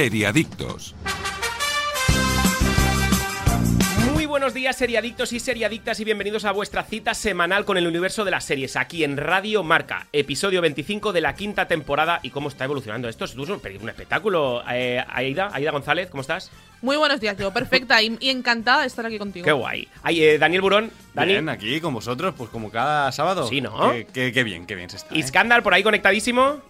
[0.00, 0.94] Seriadictos.
[4.12, 8.22] Muy buenos días, seriadictos y seriadictas, y bienvenidos a vuestra cita semanal con el universo
[8.26, 12.20] de las series, aquí en Radio Marca, episodio 25 de la quinta temporada.
[12.22, 13.24] ¿Y cómo está evolucionando esto?
[13.24, 14.62] Es un, un espectáculo.
[14.70, 16.50] Eh, Aida, Aida González, ¿cómo estás?
[16.82, 17.50] Muy buenos días, yo.
[17.50, 19.46] Perfecta y, y encantada de estar aquí contigo.
[19.46, 19.88] Qué guay.
[20.02, 21.32] Ay, eh, Daniel Burón, Dani.
[21.32, 23.46] Bien, aquí con vosotros, pues como cada sábado.
[23.48, 23.92] Sí, ¿no?
[23.92, 25.14] Qué, qué- qué bien, qué bien se está.
[25.14, 25.18] ¿eh?
[25.20, 26.60] Iskandar por ahí conectadísimo.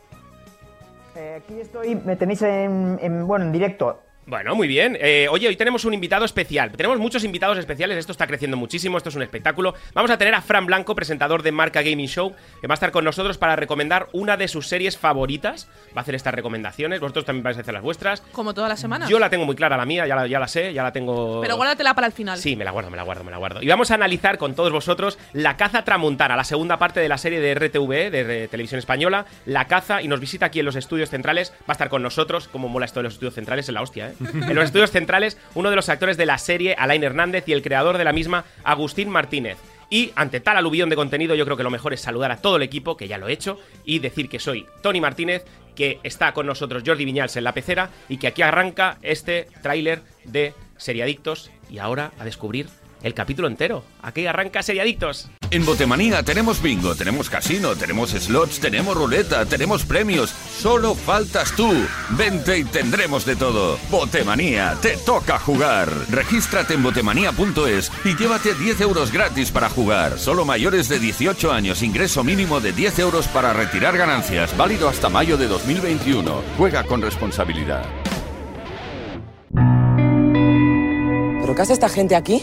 [1.17, 4.03] Eh, aquí estoy, me tenéis en, en- bueno, en directo.
[4.29, 4.99] Bueno, muy bien.
[5.01, 6.73] Eh, oye, hoy tenemos un invitado especial.
[6.73, 7.97] Tenemos muchos invitados especiales.
[7.97, 8.97] Esto está creciendo muchísimo.
[8.99, 9.75] Esto es un espectáculo.
[9.95, 12.91] Vamos a tener a Fran Blanco, presentador de Marca Gaming Show, que va a estar
[12.91, 15.69] con nosotros para recomendar una de sus series favoritas.
[15.97, 16.99] Va a hacer estas recomendaciones.
[16.99, 18.21] Vosotros también vais a hacer las vuestras.
[18.33, 19.09] Como todas las semanas.
[19.09, 20.09] Yo la tengo muy clara, la mía.
[20.09, 20.73] Ya la, ya la sé.
[20.73, 21.41] Ya la tengo.
[21.41, 22.37] Pero guárdatela para el final.
[22.37, 23.63] Sí, me la guardo, me la guardo, me la guardo.
[23.63, 27.19] Y vamos a analizar con todos vosotros La Caza Tramuntana, la segunda parte de la
[27.19, 29.25] serie de RTV, de Re- Televisión Española.
[29.45, 31.53] La Caza, y nos visita aquí en los estudios centrales.
[31.61, 34.09] Va a estar con nosotros, como mola esto de los estudios centrales, en la hostia,
[34.09, 34.13] ¿eh?
[34.21, 37.63] En los estudios centrales, uno de los actores de la serie, Alain Hernández, y el
[37.63, 39.59] creador de la misma, Agustín Martínez.
[39.89, 42.57] Y ante tal aluvión de contenido, yo creo que lo mejor es saludar a todo
[42.57, 46.33] el equipo, que ya lo he hecho, y decir que soy Tony Martínez, que está
[46.33, 51.51] con nosotros Jordi Viñals en la pecera, y que aquí arranca este tráiler de Seriadictos,
[51.71, 52.67] y ahora a descubrir
[53.03, 53.85] el capítulo entero.
[54.03, 55.29] Aquí arranca Seriadictos.
[55.51, 60.31] En Botemanía tenemos bingo, tenemos casino, tenemos slots, tenemos ruleta, tenemos premios.
[60.31, 61.73] Solo faltas tú.
[62.11, 63.79] Vente y tendremos de todo.
[63.91, 65.89] Botemanía, te toca jugar.
[66.11, 70.19] Regístrate en botemanía.es y llévate 10 euros gratis para jugar.
[70.19, 74.57] Solo mayores de 18 años, ingreso mínimo de 10 euros para retirar ganancias.
[74.57, 76.43] Válido hasta mayo de 2021.
[76.59, 77.85] Juega con responsabilidad.
[81.41, 82.43] ¿Pero qué hace esta gente aquí?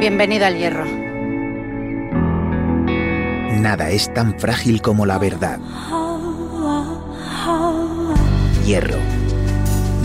[0.00, 0.84] Bienvenido al hierro.
[3.60, 5.58] Nada es tan frágil como la verdad.
[8.66, 8.98] Hierro.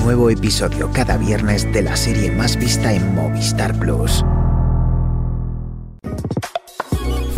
[0.04, 4.24] Nuevo episodio cada viernes de la serie más vista en Movistar Plus.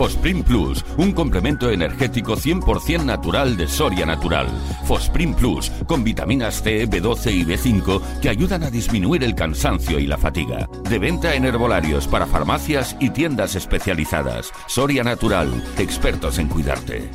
[0.01, 4.47] Fosprin Plus, un complemento energético 100% natural de Soria Natural.
[4.88, 10.07] Fosprin Plus, con vitaminas C, B12 y B5 que ayudan a disminuir el cansancio y
[10.07, 10.67] la fatiga.
[10.90, 14.51] De venta en herbolarios para farmacias y tiendas especializadas.
[14.66, 17.07] Soria Natural, expertos en cuidarte.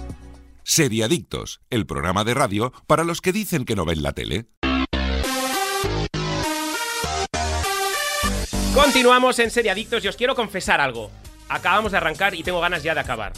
[0.62, 4.46] Seriadictos, el programa de radio para los que dicen que no ven la tele.
[8.76, 11.10] Continuamos en Seriadictos y os quiero confesar algo.
[11.48, 13.32] Acabamos de arrancar y tengo ganas ya de acabar.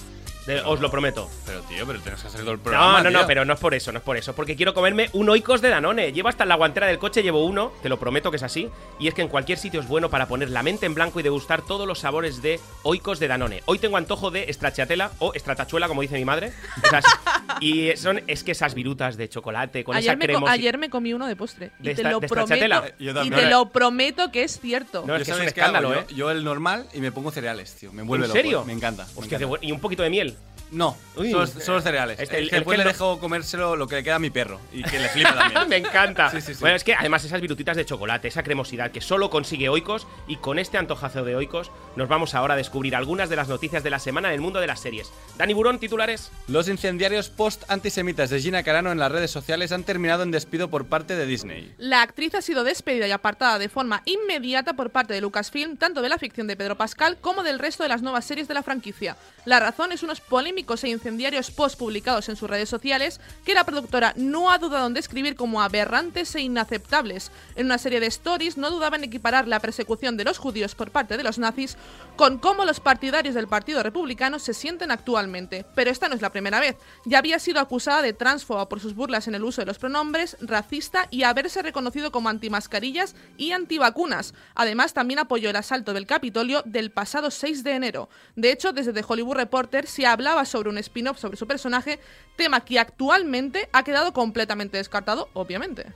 [0.48, 1.30] De- os lo prometo.
[1.46, 3.02] Pero tío, pero tienes que hacer todo el programa.
[3.02, 4.34] No, no, no, pero no es por eso, no es por eso.
[4.34, 6.12] Porque quiero comerme un oikos de Danone.
[6.12, 8.68] Llevo hasta en la guantera del coche, llevo uno, te lo prometo que es así.
[8.98, 11.22] Y es que en cualquier sitio es bueno para poner la mente en blanco y
[11.22, 13.62] degustar todos los sabores de oikos de Danone.
[13.66, 16.52] Hoy tengo antojo de estracciatella o estratachuela, como dice mi madre.
[16.82, 17.04] Esas-
[17.60, 20.52] y son, es que esas virutas de chocolate con Ayer esa me, cremosidad.
[20.54, 21.70] ayer me comí uno de postre.
[21.78, 22.82] ¿De y te lo de prometo.
[22.98, 25.04] Y te lo prometo que es cierto.
[25.06, 26.04] No, es que es un escándalo, ¿eh?
[26.10, 27.92] Yo, yo el normal y me pongo cereales, tío.
[27.92, 28.64] Me vuelve ¿En loco, serio?
[28.64, 29.04] Me encanta.
[29.04, 29.46] me Hostia, qué encanta.
[29.46, 29.64] bueno.
[29.64, 30.36] Y un poquito de miel.
[30.70, 31.30] No, Uy.
[31.30, 32.20] solo, solo cereales.
[32.20, 34.16] Este, Es el- que el después que le no- dejo comérselo lo que le queda
[34.16, 34.60] a mi perro.
[34.70, 35.66] Y que le flipa también.
[35.70, 36.30] Me encanta.
[36.30, 36.60] Sí, sí, sí.
[36.60, 40.36] Bueno, es que además esas virutitas de chocolate, esa cremosidad que solo consigue Oikos y
[40.36, 43.88] con este antojazo de Oikos nos vamos ahora a descubrir algunas de las noticias de
[43.88, 45.10] la semana en el mundo de las series.
[45.38, 46.30] Dani Burón, titulares.
[46.48, 50.84] Los incendiarios post-antisemitas de Gina Carano en las redes sociales han terminado en despido por
[50.84, 51.72] parte de Disney.
[51.78, 56.02] La actriz ha sido despedida y apartada de forma inmediata por parte de Lucasfilm, tanto
[56.02, 58.62] de la ficción de Pedro Pascal como del resto de las nuevas series de la
[58.62, 59.16] franquicia.
[59.46, 63.64] La razón es unos polémicos e incendiarios post publicados en sus redes sociales que la
[63.64, 67.30] productora no ha dudado en describir como aberrantes e inaceptables.
[67.56, 70.90] En una serie de stories no dudaba en equiparar la persecución de los judíos por
[70.90, 71.76] parte de los nazis
[72.16, 75.64] con cómo los partidarios del Partido Republicano se sienten actualmente.
[75.74, 76.76] Pero esta no es la primera vez.
[77.04, 80.36] Ya había sido acusada de transfoba por sus burlas en el uso de los pronombres,
[80.40, 84.34] racista y haberse reconocido como antimascarillas y antivacunas.
[84.54, 88.08] Además, también apoyó el asalto del Capitolio del pasado 6 de enero.
[88.34, 91.98] De hecho, desde The Hollywood Reporter se hablaba sobre un spin-off sobre su personaje,
[92.36, 95.86] tema que actualmente ha quedado completamente descartado, obviamente.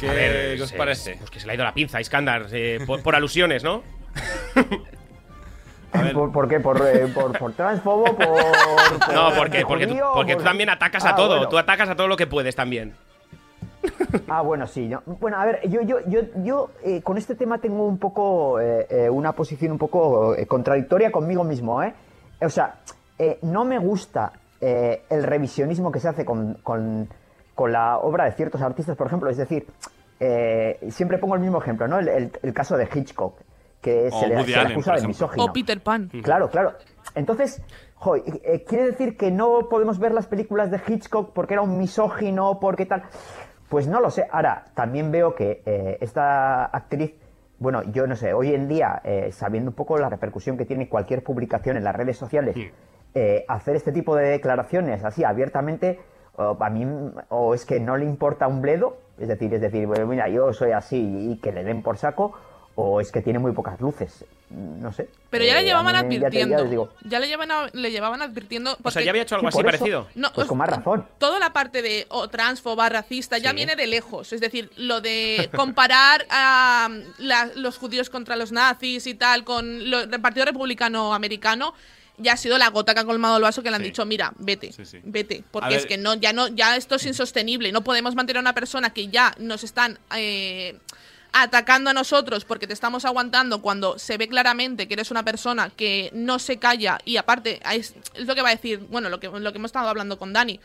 [0.00, 1.16] ¿Qué, A ver, qué os se- parece?
[1.18, 3.82] Pues que se le ha ido la pinza, Iskandar, eh, por, por alusiones, ¿no?
[6.12, 6.58] ¿Por, por qué?
[6.58, 8.04] ¿Por, eh, por, por transfobo?
[8.04, 11.28] ¿Por, por- No, porque, por porque, tú, porque tú también atacas a Ah, todo.
[11.36, 11.48] bueno.
[11.48, 12.94] Tú atacas a todo lo que puedes también.
[14.28, 14.86] Ah, bueno, sí.
[14.88, 15.02] ¿no?
[15.06, 18.86] Bueno, a ver, yo, yo, yo, yo eh, con este tema tengo un poco eh,
[18.90, 21.94] eh, una posición un poco eh, contradictoria conmigo mismo, ¿eh?
[22.40, 22.76] O sea,
[23.30, 27.08] eh, no me gusta eh, el revisionismo que se hace con, con,
[27.54, 29.30] con la obra de ciertos artistas, por ejemplo.
[29.30, 29.66] Es decir,
[30.20, 31.98] eh, siempre pongo el mismo ejemplo, ¿no?
[31.98, 33.38] El, el- el caso de Hitchcock,
[33.80, 35.44] que O se le, se le acusa de misógino.
[35.44, 36.10] O Peter Pan.
[36.22, 36.72] Claro, claro.
[37.14, 37.62] Entonces,
[37.96, 41.76] jo, eh, ¿quiere decir que no podemos ver las películas de Hitchcock porque era un
[41.78, 43.02] misógino, porque tal?
[43.68, 44.26] Pues no lo sé.
[44.30, 47.12] Ahora, también veo que eh, esta actriz,
[47.58, 50.88] bueno, yo no sé, hoy en día, eh, sabiendo un poco la repercusión que tiene
[50.88, 52.56] cualquier publicación en las redes sociales,
[53.14, 56.00] eh, hacer este tipo de declaraciones así abiertamente,
[56.36, 56.84] o, a mí,
[57.28, 60.52] o es que no le importa un bledo, es decir, es decir, bueno, mira, yo
[60.52, 60.96] soy así
[61.30, 62.32] y que le den por saco,
[62.76, 65.08] o es que tiene muy pocas luces, no sé.
[65.30, 66.64] Pero ya Eh, le llevaban a mí ya te- ya advirtiendo.
[66.68, 68.72] digo, Ya le, llevan a- le llevaban advirtiendo.
[68.72, 70.08] O sea, porque ya había hecho algo Sí, así parecido.
[70.16, 71.06] No, pues con más razón.
[71.18, 73.56] Toda la parte de o transfoba, racista, ya Sí.
[73.56, 74.32] viene de lejos.
[74.32, 76.88] Es decir, lo de comparar a
[77.18, 81.74] la- los judíos contra los nazis y tal con lo- el Partido Republicano Americano
[82.18, 83.88] ya ha sido la gota que ha colmado el vaso que le han Sí.
[83.88, 85.00] dicho, mira, vete, Sí, sí.
[85.02, 87.72] vete, A porque ver- es que no, ya no, ya esto es insostenible.
[87.72, 90.78] No podemos mantener a una persona que ya nos están eh,
[91.32, 95.70] atacando a nosotros porque te estamos aguantando cuando se ve claramente que eres una persona
[95.70, 99.18] que no se calla y aparte es, es lo que va a decir, bueno, lo
[99.18, 100.60] que, lo que hemos estado hablando con Dani.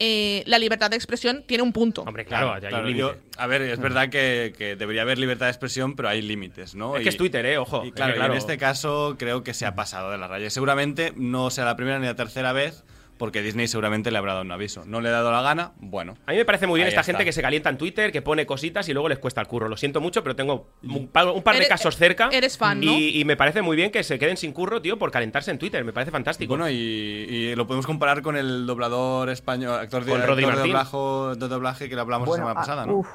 [0.00, 2.02] Eh, la libertad de expresión tiene un punto.
[2.02, 5.50] Hombre, claro, Claro, un yo- a ver, es verdad que, que debería haber libertad de
[5.52, 6.96] expresión, pero hay límites, ¿no?
[6.96, 7.84] Es Y- que es Twitter, eh, ojo.
[7.84, 8.32] Y Es claro, que, y claro.
[8.32, 10.50] en este caso creo que se ha pasado de la raya.
[10.50, 12.82] Seguramente no sea la primera ni la tercera vez,
[13.20, 14.82] porque Disney seguramente le habrá dado un aviso.
[14.86, 16.16] No le ha dado la gana, bueno.
[16.24, 17.12] A mí me parece muy bien esta está.
[17.12, 19.68] gente que se calienta en Twitter, que pone cositas y luego les cuesta el curro.
[19.68, 22.30] Lo siento mucho, pero tengo un par, un par de casos cerca.
[22.32, 22.90] eres fan, ¿no?
[22.90, 25.58] Y, y me parece muy bien que se queden sin curro, tío, por calentarse en
[25.58, 25.84] Twitter.
[25.84, 26.48] Me parece fantástico.
[26.48, 30.42] Bueno, y, y lo podemos comparar con el doblador español, actor de, Con actor de,
[30.42, 32.94] doblaje, de doblaje que lo hablamos Bueno, la semana ah, pasada, ¿no?
[33.00, 33.08] uf.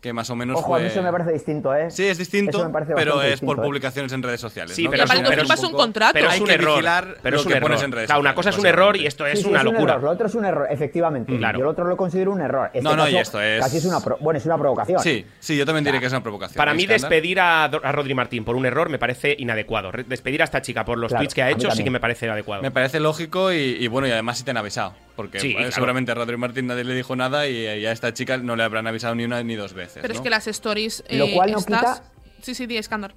[0.00, 0.78] Que más o menos Ojo, fue...
[0.78, 1.90] a mí eso me parece distinto, ¿eh?
[1.90, 3.66] Sí, es distinto, pero es por distinto, ¿eh?
[3.66, 4.74] publicaciones en redes sociales.
[4.74, 4.90] Sí, ¿no?
[4.90, 6.12] pero Que es un- pero un un contrato.
[6.14, 6.70] pero es hay un que error.
[6.70, 7.68] vigilar Pero lo es un que error.
[7.68, 9.50] pones en redes Claro, una sociales, cosa es un error y esto es Sí, sí,
[9.50, 9.92] una un locura.
[9.92, 10.04] error.
[10.04, 11.36] Lo otro es un error, efectivamente.
[11.36, 11.58] Claro.
[11.58, 12.70] Yo lo otro lo considero un error.
[12.72, 15.00] Este No, no, y esto es- Casi es una, pro- bueno, es una provocación.
[15.02, 16.56] Sí, sí, yo también diré que es una provocación.
[16.56, 19.90] Para ¿eh, mí, despedir a, a Rodri Martín por un error me parece inadecuado.
[20.06, 22.28] Despedir a esta chica por los Claro, tweets que ha hecho sí que me parece
[22.30, 22.62] adecuado.
[22.62, 24.94] Me parece lógico y, y bueno, y además sí te han avisado.
[25.16, 25.72] Porque Sí, eh, claro.
[25.72, 28.62] seguramente a Rodri Martín nadie le dijo nada y, y a esta chica no le
[28.62, 29.98] habrán avisado ni una ni dos veces.
[30.00, 31.04] Pero es que las stories.
[31.10, 32.02] Lo eh, cual no quita-
[32.42, 33.14] Sí, sí, di escándalo.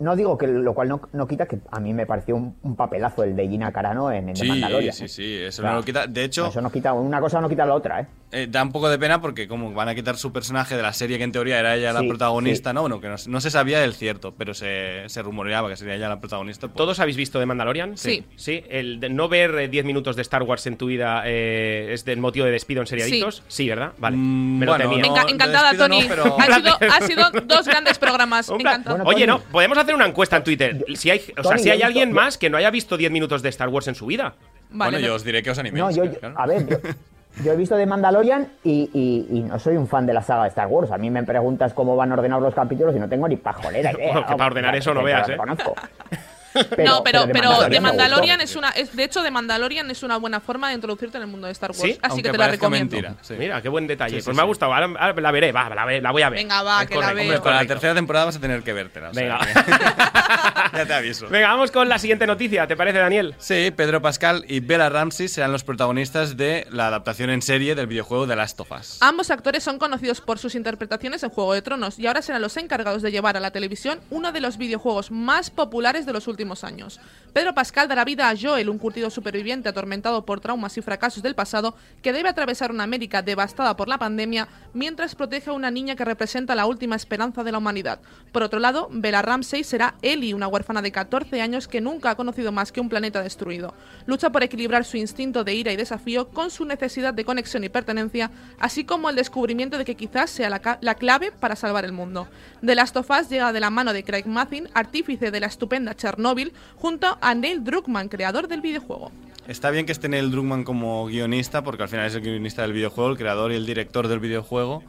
[0.00, 2.76] No digo que lo cual no, no quita que a mí me pareció un, un
[2.76, 4.92] papelazo el de Gina Carano en, en The Sí, Mandalorian.
[4.94, 5.08] sí, ¿eh?
[5.08, 5.74] sí, eso Claro.
[5.74, 6.06] no lo quita.
[6.06, 8.06] De hecho, Eso no quita, una cosa no quita la otra, ¿eh?
[8.30, 10.92] Eh, da un poco de pena porque como van a quitar su personaje de la
[10.92, 12.74] serie que en teoría era ella la Sí, protagonista, sí.
[12.74, 12.82] ¿no?
[12.82, 16.08] Bueno, que no, no se sabía del cierto, pero se, se rumoreaba que sería ella
[16.08, 16.66] la protagonista.
[16.68, 17.96] pues- ¿Todos habéis visto de Mandalorian?
[17.96, 18.24] Sí.
[18.36, 18.62] Sí.
[18.68, 22.04] El de no ver eh, 10 minutos de Star Wars en tu vida eh, es
[22.04, 23.42] del motivo de despido en seriaditos.
[23.48, 23.92] Sí, ¿verdad?
[23.98, 24.16] Vale.
[24.16, 25.06] Mm, Me lo bueno, temía.
[25.06, 26.04] no, Enca- de encantada, Tony.
[26.08, 28.48] pero- Ha, sido, ha sido dos grandes programas.
[28.50, 30.84] Bueno, Oye, no, podemos hacer una encuesta en Twitter.
[30.96, 33.42] Si hay, o sea, Tony, si hay alguien más que no haya visto 10 minutos
[33.42, 34.34] de Star Wars en su vida.
[34.70, 35.82] Vale, bueno, yo os diré que os animéis.
[35.82, 36.34] No, yo, yo- claro.
[36.38, 36.76] a ver, yo,
[37.44, 40.42] yo he visto de Mandalorian y, y- y no soy un fan de la saga
[40.44, 40.90] de Star Wars.
[40.90, 44.12] A mí me preguntas cómo van ordenados los capítulos y no tengo ni pajolera idea.
[44.12, 45.38] Bueno, que para ordenar eso no veas, lo ¿eh?
[46.84, 48.70] no, pero, pero de me Mandalorian es una.
[48.70, 51.52] Es, de hecho, de Mandalorian es una buena forma de introducirte en el mundo de
[51.52, 51.80] Star Wars.
[51.82, 51.90] ¿Sí?
[52.02, 52.92] Así Aunque que te la recomiendo.
[52.96, 53.14] mentira.
[53.22, 53.34] sí.
[53.38, 54.16] Mira, qué buen detalle.
[54.16, 54.74] Sí, sí, pues me ha gustado.
[54.74, 56.38] Ahora, ahora la veré, va, la, ve- la voy a ver.
[56.40, 57.22] Venga, va, Es que la veo.
[57.24, 59.10] hombre, Para la tercera temporada vas a tener que vértela.
[59.10, 59.64] o sea Venga.
[59.64, 61.28] que- ya te aviso.
[61.28, 62.66] Venga, vamos con la siguiente noticia.
[62.66, 63.34] ¿Te parece, Daniel?
[63.38, 67.86] Sí, Pedro Pascal y Bella Ramsey serán los protagonistas de la adaptación en serie del
[67.86, 68.98] videojuego de Last of Us.
[69.00, 72.56] Ambos actores son conocidos por sus interpretaciones en Juego de Tronos y ahora serán los
[72.56, 76.47] encargados de llevar a la televisión uno de los videojuegos más populares de los últimos
[76.64, 77.00] años.
[77.32, 81.34] Pedro Pascal dará vida a Joel, un curtido superviviente atormentado por traumas y fracasos del
[81.34, 85.94] pasado que debe atravesar una América devastada por la pandemia mientras protege a una niña
[85.94, 88.00] que representa la última esperanza de la humanidad.
[88.32, 92.16] Por otro lado, Bella Ramsey será Ellie, una huérfana de 14 años que nunca ha
[92.16, 93.74] conocido más que un planeta destruido.
[94.06, 97.68] Lucha por equilibrar su instinto de ira y desafío con su necesidad de conexión y
[97.68, 102.28] pertenencia, así como el descubrimiento de que quizás sea la, clave para salvar el mundo.
[102.64, 106.37] The Last of llega de la mano de Craig Mazin, artífice de la estupenda Chernobyl,
[106.76, 109.10] junto a Neil Druckmann, creador del videojuego.
[109.46, 112.72] Está bien que esté Neil Druckmann como guionista, porque al final es el guionista del
[112.72, 114.82] videojuego, el creador y el director del videojuego.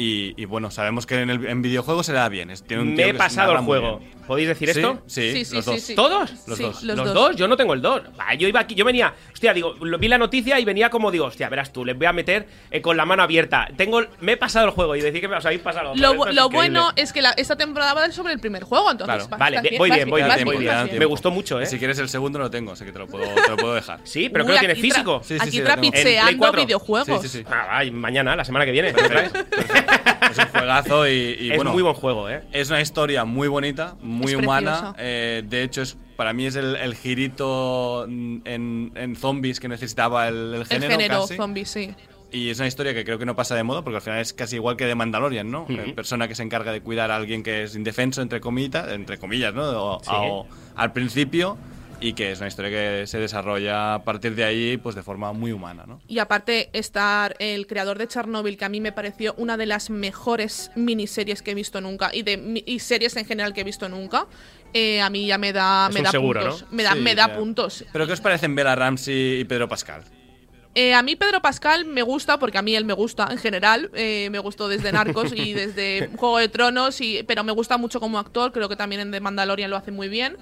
[0.00, 2.50] Y, y bueno, sabemos que en, el, en videojuegos se le da bien.
[2.50, 4.00] es- tiene un Me he que pasado el juego.
[4.28, 4.78] ¿Podéis decir ¿Sí?
[4.78, 5.02] esto?
[5.06, 5.80] Sí, Sí, sí, los sí, dos.
[5.80, 5.94] sí.
[5.94, 6.30] ¿Todos?
[6.46, 6.82] Los Sí, dos.
[6.84, 7.14] los ¿Los dos.
[7.14, 7.36] dos?
[7.36, 8.02] Yo no tengo el 2.
[8.38, 11.24] Yo iba aquí, yo venía, hostia, digo, lo- vi la noticia y venía como digo,
[11.24, 13.66] hostia, verás tú, les voy a meter eh, con la mano abierta.
[13.76, 15.94] Tengo, me he pasado el juego y decir que me os habéis pasado.
[15.96, 18.38] Lo, Esto es lo bueno es que la- esta temporada va a ser sobre el
[18.38, 19.28] primer juego, entonces Claro.
[19.30, 20.22] vas- Vale, bien, voy bien, voy
[20.58, 21.66] bien, Me gustó mucho, ¿eh?
[21.66, 23.98] si quieres el segundo lo tengo, así que te lo puedo, te lo puedo dejar.
[24.04, 25.20] Sí, pero Uy, creo que tiene aquí tra- físico.
[25.24, 26.60] Sí, sí, aquí trapitzeando 4.
[26.66, 27.22] videojuegos.
[27.22, 27.44] Sí, sí, sí.
[27.50, 28.92] Ah, mañana, la semana que viene.
[30.30, 32.42] Es un juegazo y, y es bueno, muy buen juego, ¿eh?
[32.52, 34.94] Es una historia muy bonita, muy Es humana.
[34.98, 40.28] eh, de hecho, es para mí es el, el girito en, en zombies que necesitaba
[40.28, 40.90] el, el El género.
[40.90, 41.36] género casi.
[41.36, 41.94] zombie, sí.
[42.30, 44.32] Y es una historia que creo que no pasa de moda porque al final es
[44.34, 45.62] casi igual que de Mandalorian, ¿no?
[45.62, 45.72] Ujú.
[45.72, 49.16] Eh, persona que se encarga de cuidar a alguien que es indefenso, entre comillas, entre
[49.18, 49.62] comillas, ¿no?
[49.94, 50.10] O- Sí.
[50.12, 50.46] o-
[50.76, 51.56] al principio.
[52.00, 55.32] Y que es una historia que se desarrolla a partir de ahí pues de forma
[55.32, 56.00] muy humana, ¿no?
[56.06, 59.90] Y aparte estar el creador de Chernobyl, que a mí me pareció una de las
[59.90, 63.88] mejores miniseries que he visto nunca y de y series en general que he visto
[63.88, 64.26] nunca,
[64.72, 66.62] eh, a mí ya me da, Es me da seguro, puntos.
[66.62, 66.76] ¿no?
[66.76, 67.84] Me da, Sí, me da puntos.
[67.92, 70.04] ¿Pero qué os parecen Bella Ramsey y Pedro Pascal?
[70.74, 73.90] Eh, a mí Pedro Pascal me gusta porque a mí él me gusta en general.
[73.94, 77.98] eh, me gustó desde Narcos y desde Juego de Tronos, y, pero me gusta mucho
[77.98, 78.52] como actor.
[78.52, 80.36] Creo que también en The Mandalorian lo hace muy bien.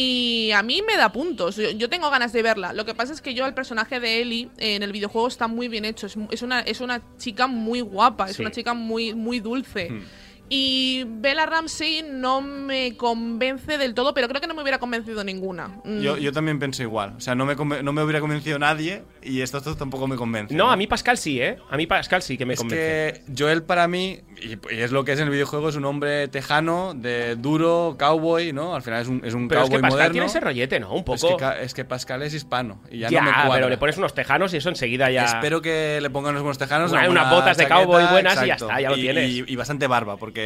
[0.00, 1.56] Y a mí me da puntos.
[1.56, 2.72] Yo, yo tengo ganas de verla.
[2.72, 5.48] Lo que pasa es que yo el personaje de Ellie eh, en el videojuego está
[5.48, 6.06] muy bien hecho.
[6.06, 8.30] Es, es una, es una chica muy guapa.
[8.30, 8.42] Es Sí.
[8.42, 9.90] una chica muy, muy dulce.
[9.90, 10.02] Hmm.
[10.50, 15.22] Y Bella Ramsey no me convence del todo, pero creo que no me hubiera convencido
[15.24, 15.68] ninguna.
[15.84, 16.00] Mm.
[16.00, 17.14] Yo, yo también pensé igual.
[17.16, 20.16] O sea, no me, conven- no me hubiera convencido nadie y esto, esto tampoco me
[20.16, 20.54] convence.
[20.54, 21.58] No, a mí Pascal sí, ¿eh?
[21.70, 23.22] A mí Pascal sí que me es convence.
[23.26, 25.84] que Joel para mí, y, y es lo que es en el videojuego, es un
[25.84, 28.74] hombre tejano, de duro, cowboy, ¿no?
[28.74, 30.12] Al final es un, es un Pero es cowboy que Pascal moderno.
[30.12, 30.92] tiene ese rollete, ¿no?
[30.92, 31.36] Un Es poco.
[31.36, 33.52] que, ca- es que Pascal es hispano y ya, ya, no me cuadra.
[33.54, 35.24] pero le pones unos tejanos y eso enseguida ya.
[35.24, 36.90] Espero que le pongan unos buenos tejanos.
[36.92, 38.64] Una unas botas de cowboy buenas y ya exacto.
[38.68, 39.30] está, ya lo Y- tienes.
[39.30, 40.37] Y, y bastante barba, porque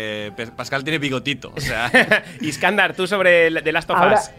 [0.57, 1.53] Pascal tiene bigotito.
[1.57, 1.91] O sea,
[2.41, 4.31] Iskandar, tú sobre el- The Last of Ahora, Us.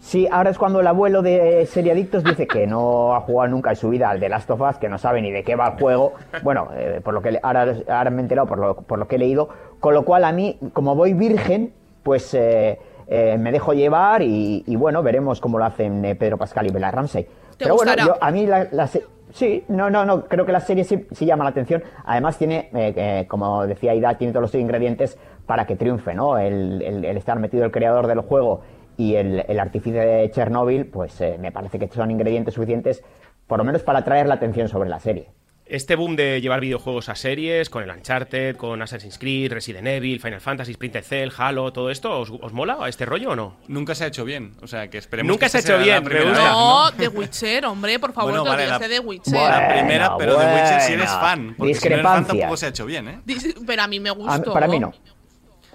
[0.00, 3.76] sí, ahora es cuando el abuelo de Seriadictos dice que no ha jugado nunca en
[3.76, 5.78] su vida al The Last of Us, que no sabe ni de qué va el
[5.80, 6.14] juego.
[6.42, 9.06] Bueno, eh, por lo que le- ahora, ahora me he enterado por lo, por lo
[9.08, 9.48] que he leído.
[9.80, 11.72] Con lo cual, a mí, como voy virgen,
[12.02, 16.36] pues eh, eh, me dejo llevar y, y bueno, veremos cómo lo hacen eh, Pedro
[16.38, 17.26] Pascal y Bella Ramsey.
[17.58, 18.88] Pero bueno, yo- a mí la, la
[19.32, 21.82] Sí, no, no, no, creo que la serie sí, sí llama la atención.
[22.04, 26.38] Además tiene, eh, eh, como decía Ida, tiene todos los ingredientes para que triunfe, ¿no?
[26.38, 28.62] El, estar metido el creador del juego
[28.96, 33.04] y el, artífice de Chernobyl, pues eh, me parece que son ingredientes suficientes,
[33.46, 35.28] por lo menos para atraer la atención sobre la serie.
[35.70, 40.18] Este boom de llevar videojuegos a series, con el Uncharted, con Assassin's Creed, Resident Evil,
[40.18, 43.56] Final Fantasy, Splinter Cell, Halo, todo esto, ¿os, os mola este rollo o no?
[43.68, 44.54] nunca se ha hecho bien.
[44.62, 46.50] O sea, que esperemos Nunca que se ha esta hecho bien, me gusta.
[46.52, 49.34] No, The Witcher, hombre, por favor, Bueno, que vale, la- de Witcher.
[49.34, 49.48] Bueno.
[49.50, 51.54] La primera, pero de Witcher sí eres fan.
[51.58, 53.20] Porque si no eres fan tampoco se ha hecho bien, ¿eh?
[53.66, 54.54] Pero a mí me A- gustó.
[54.54, 54.94] para mí no.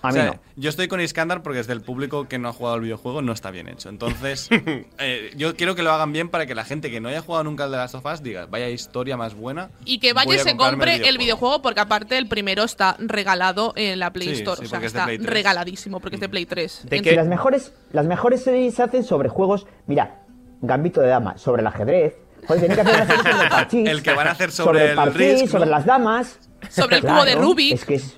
[0.03, 0.39] A O mí sea, no.
[0.57, 3.31] Yo estoy con Iskandar porque desde el público que no ha jugado al videojuego no
[3.31, 3.88] está bien hecho.
[3.88, 4.50] Entonces,
[5.00, 7.45] eh, yo quiero que lo hagan bien para que la gente que no haya jugado
[7.45, 9.69] nunca al The Last of Us diga, vaya historia más buena.
[9.86, 13.98] Y que vaya y se compre el videojuego porque aparte el primero está regalado en
[14.00, 14.60] la Play Sí, Store.
[14.60, 15.29] sí, o sea, de está Play 3.
[15.29, 16.81] regaladísimo porque es de Play 3.
[16.83, 17.00] ¿De?
[17.00, 19.65] Si las mejores, las mejores series se hacen sobre juegos.
[19.88, 20.19] Mira,
[20.62, 22.15] Gambito de Dama, sobre el ajedrez.
[22.45, 23.89] Joder, tienen que hacer una serie sobre el parchís.
[23.89, 25.51] El que van a hacer sobre el el parchís, Risk, ¿no?
[25.51, 26.39] sobre las damas.
[26.69, 27.74] Sobre el cubo de Rubik.
[27.74, 28.17] Es que es.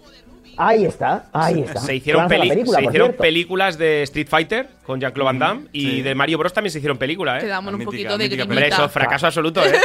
[0.57, 1.79] Ahí está, ahí está.
[1.79, 5.81] Se hicieron, peli- película, se hicieron películas de Street Fighter con Jean-Claude Van Damme y
[5.81, 6.01] sí.
[6.01, 7.41] de Mario Bros también se hicieron película, ¿eh?
[7.41, 8.67] Quedamos un mítica, poquito de grimita.
[8.67, 9.73] eso, fracaso absoluto, ¿eh?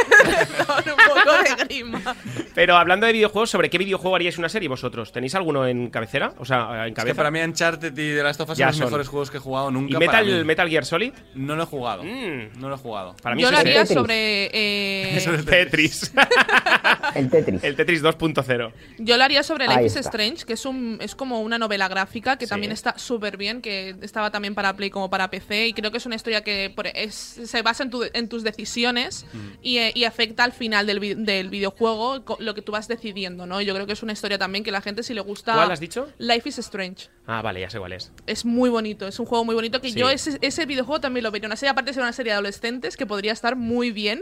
[0.71, 2.15] Un poco de grima.
[2.53, 5.11] Pero hablando de videojuegos, ¿sobre qué videojuego haríais una serie vosotros?
[5.11, 6.33] ¿Tenéis alguno en cabecera?
[6.37, 7.15] O sea, en Es que cabeza.
[7.15, 8.85] para mí Uncharted y The Last of Us Ya son los son.
[8.87, 9.91] mejores juegos que he jugado nunca.
[9.91, 10.43] ¿Y para Metal, mí.
[10.45, 11.13] Metal Gear Solid?
[11.35, 12.03] No lo he jugado.
[12.03, 12.59] Mm.
[12.59, 13.15] No lo he jugado.
[13.21, 13.97] Para mí Yo lo haría Tetris.
[13.97, 14.45] sobre.
[14.53, 16.13] eh, Eso es Tetris.
[17.15, 17.63] El Tetris.
[17.63, 18.71] el Tetris 2.0.
[18.99, 19.95] Yo lo haría sobre Life is.
[19.97, 22.49] Strange, que es un es como una novela gráfica que Sí.
[22.49, 25.97] también está súper bien, que estaba también para Play como para PC y creo que
[25.97, 27.13] es una historia que por- es-
[27.45, 29.25] se basa en, tu- en tus decisiones
[29.63, 33.45] y, eh, y afecta al final del, vi- del videojuego lo que tú vas decidiendo,
[33.45, 33.59] ¿no?
[33.61, 35.53] Y yo creo que es una historia también que la gente si le gusta...
[35.53, 36.07] ¿Cuál has dicho?
[36.19, 37.07] Life is Strange.
[37.25, 38.11] Ah, vale, ya sé cuál es.
[38.27, 39.99] Es muy bonito, es un juego muy bonito que Sí.
[39.99, 42.35] yo ese, ese videojuego también lo vería una serie, aparte de ser una serie de
[42.35, 44.21] adolescentes que podría estar muy bien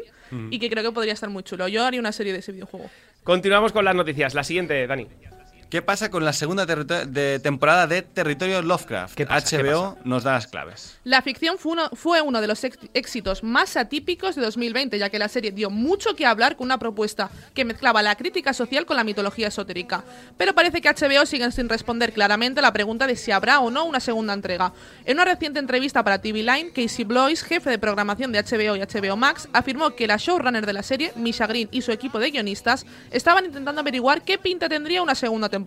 [0.51, 1.67] y que creo que podría estar muy chulo.
[1.67, 2.89] Yo haría una serie de ese videojuego.
[3.23, 4.33] Continuamos con las noticias.
[4.35, 5.07] La siguiente, Dani.
[5.69, 9.13] ¿Qué pasa con la segunda de temporada de Territorio Lovecraft?
[9.13, 9.55] ¿Qué pasa?
[9.55, 10.97] ¿Qué HBO nos da las claves.
[11.03, 15.19] La ficción fue uno, fue uno de los éxitos más atípicos de 2020, ya que
[15.19, 18.97] la serie dio mucho que hablar con una propuesta que mezclaba la crítica social con
[18.97, 20.03] la mitología esotérica.
[20.37, 23.85] Pero parece que HBO sigue sin responder claramente la pregunta de si habrá o no
[23.85, 24.73] una segunda entrega.
[25.05, 28.79] En una reciente entrevista para TV Line, Casey Blois, jefe de programación de HBO y
[28.79, 32.31] HBO Max, afirmó que la showrunner de la serie, Misha Green, y su equipo de
[32.31, 35.58] guionistas estaban intentando averiguar qué pinta tendría una segunda temporada.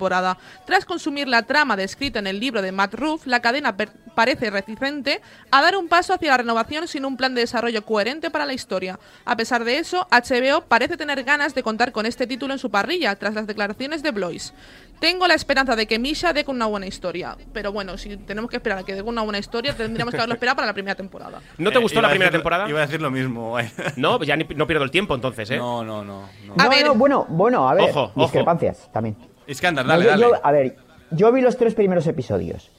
[0.67, 4.51] Tras consumir la trama descrita en el libro de Matt Ruff, la cadena per- parece
[4.51, 5.21] reticente
[5.51, 8.53] a dar un paso hacia la renovación sin un plan de desarrollo coherente para la
[8.53, 8.99] historia.
[9.25, 12.71] A pesar de eso, HBO parece tener ganas de contar con este título en su
[12.71, 14.53] parrilla, tras las declaraciones de Blois.
[15.01, 17.37] Tengo la esperanza de que Misha dé con una buena historia.
[17.53, 20.19] Pero bueno, si tenemos que esperar a que dé con una buena historia, tendríamos que
[20.19, 21.41] haberlo esperado para la primera temporada.
[21.59, 22.69] ¿No te Eh, gustó la primera decir- temporada?
[22.69, 23.49] Iba a decir lo mismo.
[23.51, 23.69] guay.
[23.97, 25.57] No, ya ni- no pierdo el tiempo entonces, ¿eh?
[25.57, 26.29] No, no, no.
[26.47, 26.55] no.
[26.57, 26.87] A No, ver.
[26.87, 28.21] no, bueno, bueno, a ver, Ojo, ojo.
[28.23, 29.17] discrepancias también.
[29.47, 30.23] Iskandar, dale, yo- dale.
[30.23, 30.77] yo- a ver,
[31.11, 32.71] yo vi los tres primeros episodios.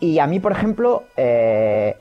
[0.00, 1.96] Y a mí, por ejemplo, eh,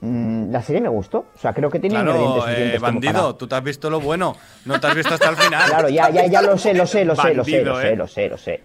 [0.00, 1.26] mm, la serie me gustó.
[1.34, 3.90] O sea, creo que tiene ingredientes Claro, suficientes eh, bandido, para- tú te has visto
[3.90, 4.36] lo bueno.
[4.64, 5.62] No te has visto hasta el final.
[5.70, 7.82] Claro, ya, ya, ya lo sé, lo sé, lo sé, lo sé, Bandido, lo ¿eh?
[7.90, 8.60] sé, lo sé, lo sé.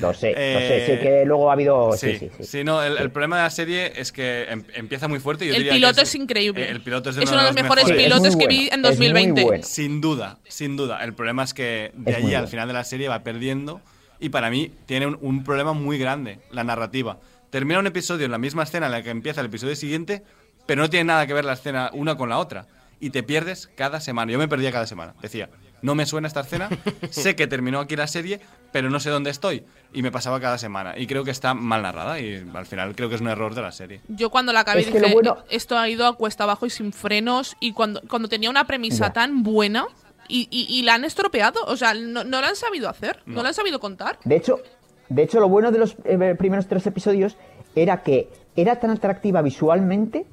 [0.00, 0.86] Lo sé, lo Eh, sé.
[0.86, 1.92] Sé que luego ha habido.
[1.92, 2.44] Sí, Sí, sí, sí.
[2.44, 5.44] sí, no, el, el problema de la serie es que em- empieza muy fuerte.
[5.44, 6.64] y Yo El diría que piloto es increíble.
[6.64, 8.48] eh, El piloto es, de Es uno de los mejores Sí, es pilotos que bueno,
[8.48, 9.44] vi en es muy 2020.
[9.44, 9.62] bueno.
[9.64, 11.04] Sin duda, sin duda.
[11.04, 12.48] El problema es que de Es allí al bueno.
[12.48, 13.80] final de la serie va perdiendo
[14.20, 17.18] y para mí tiene un, un problema muy grande, la narrativa.
[17.50, 20.22] Termina un episodio en la misma escena en la que empieza el episodio siguiente,
[20.66, 22.66] pero no tiene nada que ver la escena una con la otra.
[22.98, 24.32] Y te pierdes cada semana.
[24.32, 25.14] Yo me perdía cada semana.
[25.20, 25.50] Decía,
[25.82, 26.70] no me suena esta escena,
[27.10, 28.40] sé que terminó aquí la serie,
[28.72, 29.64] pero no sé dónde estoy.
[29.92, 30.98] Y me pasaba cada semana.
[30.98, 33.60] Y creo que está mal narrada y al final creo que es un error de
[33.62, 34.00] la serie.
[34.08, 36.92] Yo cuando la acabé Es dije, bueno- esto ha ido a cuesta abajo y sin
[36.92, 37.54] frenos.
[37.60, 39.12] Y cuando, cuando tenía una premisa Ya.
[39.12, 39.86] tan buena
[40.28, 43.42] y, y- y la han estropeado, o sea, no, no la han sabido hacer, no,
[43.42, 44.18] la han sabido contar.
[44.24, 44.60] De hecho,
[45.08, 47.36] de hecho, lo bueno de los eh, primeros tres episodios
[47.74, 50.26] era que era tan atractiva visualmente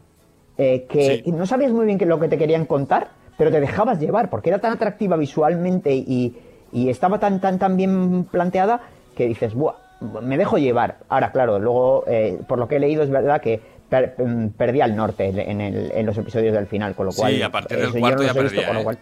[0.57, 1.31] eh, que Sí.
[1.31, 4.29] no sabías muy bien qué es lo que te querían contar, pero te dejabas llevar,
[4.29, 6.35] porque era tan atractiva visualmente y,
[6.71, 8.81] y estaba tan, tan, tan bien planteada
[9.15, 9.73] que dices, Buah,
[10.21, 10.97] me dejo llevar.
[11.09, 13.59] Ahora, claro, luego, eh, por lo que he leído, es verdad que
[13.89, 17.19] per- mm, perdí al norte en, el- en los episodios del final, con lo Sí,
[17.21, 17.43] cual.
[17.43, 18.83] a partir del cuarto no ya visto, con lo ¿eh?
[18.83, 18.99] cual-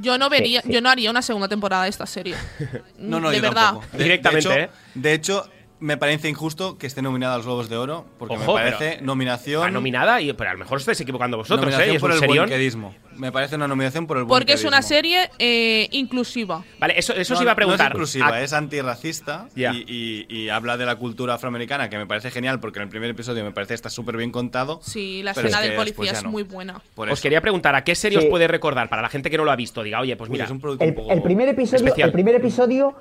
[0.00, 0.74] Yo no vería, Sí, sí.
[0.74, 2.34] yo no haría una segunda temporada de esta serie.
[2.98, 3.72] No, no, de yo verdad.
[3.72, 3.86] tampoco.
[3.96, 4.70] De- Directamente, de ¿eh?
[4.94, 5.50] de hecho,
[5.82, 8.92] me parece injusto que esté nominada a los Globos de Oro, porque Ojo, me parece
[8.94, 9.60] pero- nominación.
[9.62, 11.94] Está nominada, y, pero a lo mejor estáis equivocando vosotros, ¿eh?
[11.94, 12.46] es por un el serión.
[12.46, 12.94] buenquedismo.
[13.16, 16.64] Me parece una nominación por el Porque es una serie eh, inclusiva.
[16.78, 17.88] Vale, eso, eso No, os iba a No preguntar.
[17.88, 22.06] es inclusiva, ¿A- es antirracista y, y- y habla de la cultura afroamericana, que me
[22.06, 24.80] parece genial, porque en el primer episodio me parece que está súper bien contado.
[24.82, 26.30] Sí, la escena es del que policía es no.
[26.30, 26.80] muy buena.
[26.94, 27.22] Por Os eso.
[27.22, 28.88] quería preguntar, ¿a qué serie os puede recordar?
[28.88, 30.44] Para la gente que no lo ha visto, diga, oye, pues Uy, mira.
[30.46, 32.08] es un producto El, un poco el primer episodio, especial.
[32.08, 32.94] el primer episodio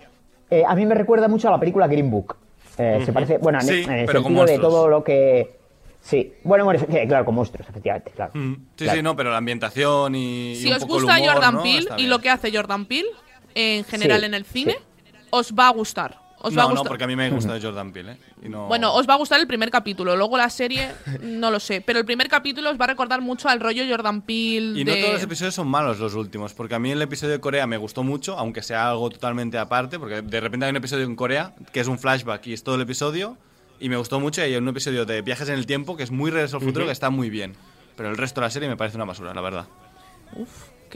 [0.49, 2.35] eh, a mí me recuerda mucho a la película Green Book.
[2.81, 5.59] Eh, Se parece, bueno, en, Sí, en el pero sentido de todo lo que.
[6.01, 8.31] Sí, bueno, bueno, claro, con monstruos, efectivamente, claro.
[8.33, 8.97] Mm, Sí, Claro.
[8.97, 10.53] sí, no, pero la ambientación y.
[10.53, 11.63] y Si un os poco el gusta humor, Jordan ¿no?
[11.63, 13.09] Peele y lo que hace Jordan Peele
[13.53, 15.11] en general Sí, en el cine, sí.
[15.29, 16.17] os va a gustar.
[16.43, 18.17] Os va a No, no, porque a mí me gusta Jordan Peele, ¿eh?
[18.43, 20.15] Y no- Bueno, os va a gustar el primer capítulo.
[20.15, 20.89] Luego la serie,
[21.21, 21.81] no lo sé.
[21.81, 24.79] Pero el primer capítulo os va a recordar mucho al rollo Jordan Peele.
[24.79, 27.39] Y no todos los episodios son malos los últimos, porque a mí el episodio de
[27.39, 31.05] Corea me gustó mucho, aunque sea algo totalmente aparte, porque de repente hay un episodio
[31.05, 33.37] en Corea que es un flashback y es todo el episodio,
[33.79, 36.11] y me gustó mucho, y hay un episodio de viajes en el tiempo que es
[36.11, 37.53] muy regreso al futuro, que está muy bien.
[37.95, 39.65] Pero el resto de la serie me parece una basura, la verdad.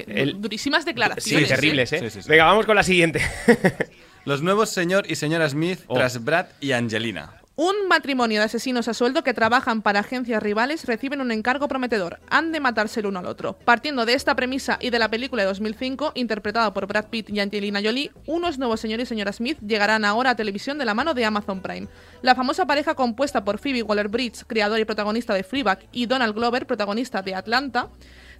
[0.08, 1.52] El- durísimas Sí, declaraciones.
[1.52, 1.56] ¿eh?
[1.56, 2.00] terribles, ¿eh?
[2.00, 2.30] Sí, sí, sí.
[2.30, 3.22] Venga, vamos con la siguiente.
[4.26, 5.96] Los nuevos señor y señora Smith Oh.
[5.96, 7.42] tras Brad y Angelina.
[7.58, 12.20] Un matrimonio de asesinos a sueldo que trabajan para agencias rivales reciben un encargo prometedor.
[12.30, 13.54] Han de matarse el uno al otro.
[13.54, 17.40] Partiendo de esta premisa y de la película de 2005, interpretada por Brad Pitt y
[17.40, 21.14] Angelina Jolie, unos nuevos señor y señora Smith llegarán ahora a televisión de la mano
[21.14, 21.88] de Amazon Prime.
[22.24, 26.68] La famosa pareja compuesta por Phoebe Waller-Bridge, creador y protagonista de Fleabag, y Donald Glover,
[26.68, 27.88] protagonista de Atlanta,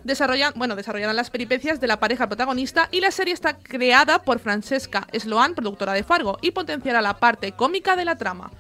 [0.06, 4.40] desarrollan, bueno, desarrollarán las peripecias de la pareja protagonista y la serie está creada por
[4.40, 8.52] Francesca Sloan, productora de Fargo, y potenciará la parte cómica de la trama.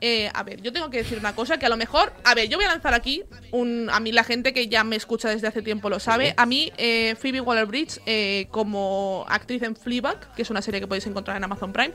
[0.00, 2.48] Eh, a ver, yo tengo que decir una cosa que a lo mejor, a ver,
[2.48, 5.48] yo voy a lanzar aquí un, a mí la gente que ya me escucha desde
[5.48, 10.42] hace tiempo lo sabe, a mí eh, Phoebe Waller-Bridge eh, como actriz en Fleabag, que
[10.42, 11.94] es una serie que podéis encontrar en Amazon Prime,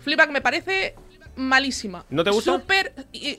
[0.00, 0.96] Fleabag me parece
[1.36, 2.04] malísima.
[2.10, 2.52] ¿No te gusta?
[2.52, 2.92] Súper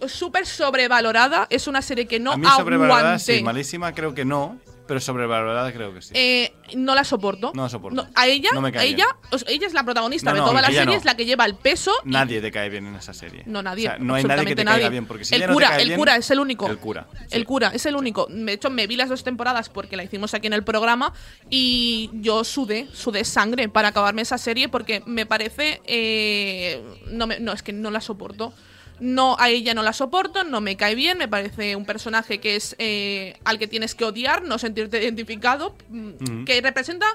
[0.08, 4.58] súper sobrevalorada, es una serie que no a mí sobrevalorada sí, malísima creo que no,
[4.90, 6.12] pero sobrevalorada creo que sí.
[6.16, 7.52] Eh, no la soporto.
[7.56, 8.06] No la soporto.
[8.16, 10.62] a ella, No me cae a ella, o sea, ella es la protagonista de toda
[10.62, 10.92] la serie, no.
[10.94, 11.94] es la que lleva el peso.
[12.04, 13.44] Nadie te cae bien en esa serie.
[13.46, 13.88] No, nadie.
[13.88, 14.90] O sea, no hay nadie que te caiga nadie.
[14.90, 16.68] bien, porque si el ella no te cura, cae el bien- cura es el único.
[16.68, 17.26] El cura, sí.
[17.32, 18.28] El cura es el único.
[18.30, 21.14] De hecho, me vi las dos temporadas porque la hicimos aquí en el programa
[21.50, 25.82] y yo sudé, sudé sangre para acabarme esa serie porque me parece.
[25.86, 28.54] eh, no, me- no, es que no la soporto.
[29.00, 32.56] No, a ella no la soporto, no me cae bien, me parece un personaje que
[32.56, 37.06] es eh, al que tienes que odiar, no sentirte identificado, mm, que representa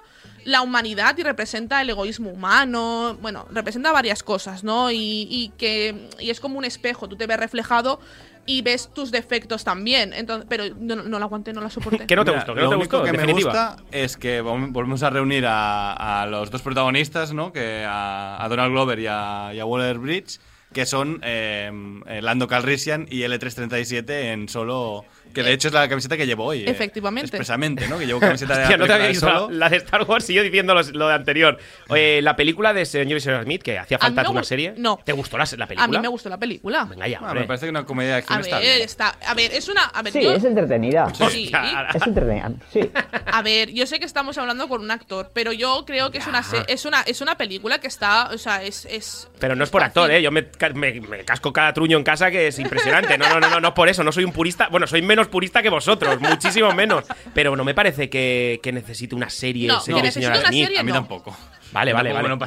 [0.44, 4.90] la humanidad y representa el egoísmo humano, bueno, representa varias cosas, ¿no?
[4.90, 8.00] Y, y que y es como un espejo, tú te ves reflejado
[8.46, 12.04] y ves tus defectos también, entonces, pero no, no la aguanté, no la soporté.
[12.06, 12.54] ¿Qué no te Mira, gustó?
[12.54, 13.02] ¿Qué lo no te gustó?
[13.02, 17.32] que en me gusta es que vol- volvemos a reunir a, a los dos protagonistas,
[17.32, 17.52] ¿no?
[17.52, 20.38] Que a, a Donald Glover y a, y a Waller Bridge,
[20.74, 21.70] que son eh,
[22.06, 25.06] eh, Lando Calrissian y L337 en solo.
[25.32, 26.60] Que de hecho es la camiseta que llevo hoy.
[26.60, 27.26] eh, Efectivamente.
[27.26, 27.98] expresamente, ¿no?
[27.98, 29.50] Que llevo camiseta de no te la había visto Solo.
[29.50, 31.58] la de Star Wars y yo diciendo los- lo de anterior.
[31.88, 34.74] Oye, la película de Señor y Señora Smith, que hacía falta una serie.
[34.76, 35.00] no.
[35.04, 35.84] ¿Te gustó la, la película?
[35.84, 36.84] A mí me gustó la película.
[36.84, 39.34] Venga ya, Ah, me parece que una comedia de acción A está ver, está, a
[39.34, 41.12] ver, es una, a ver, Sí, yo- es entretenida.
[41.14, 41.22] Sí.
[41.24, 42.80] Hostia, Es entretenida, sí.
[43.26, 46.26] A ver, yo sé que estamos hablando con un actor, pero yo creo que es
[46.26, 49.64] una se- es una es una película que está, o sea, es es Pero no
[49.64, 50.22] es por actor, ¿eh?
[50.22, 53.18] Yo me, me- me casco cada truño en casa que es impresionante.
[53.18, 54.04] No, no, no, no, no es por eso.
[54.04, 54.68] No soy un purista.
[54.70, 57.04] Bueno, soy menos purista que vosotros, muchísimo menos.
[57.32, 60.78] Pero no me parece que, que necesite una serie, No, señor que necesite una serie
[60.78, 60.94] A mí no.
[60.98, 61.36] tampoco.
[61.72, 62.28] Vale, vale, vale.
[62.28, 62.38] no.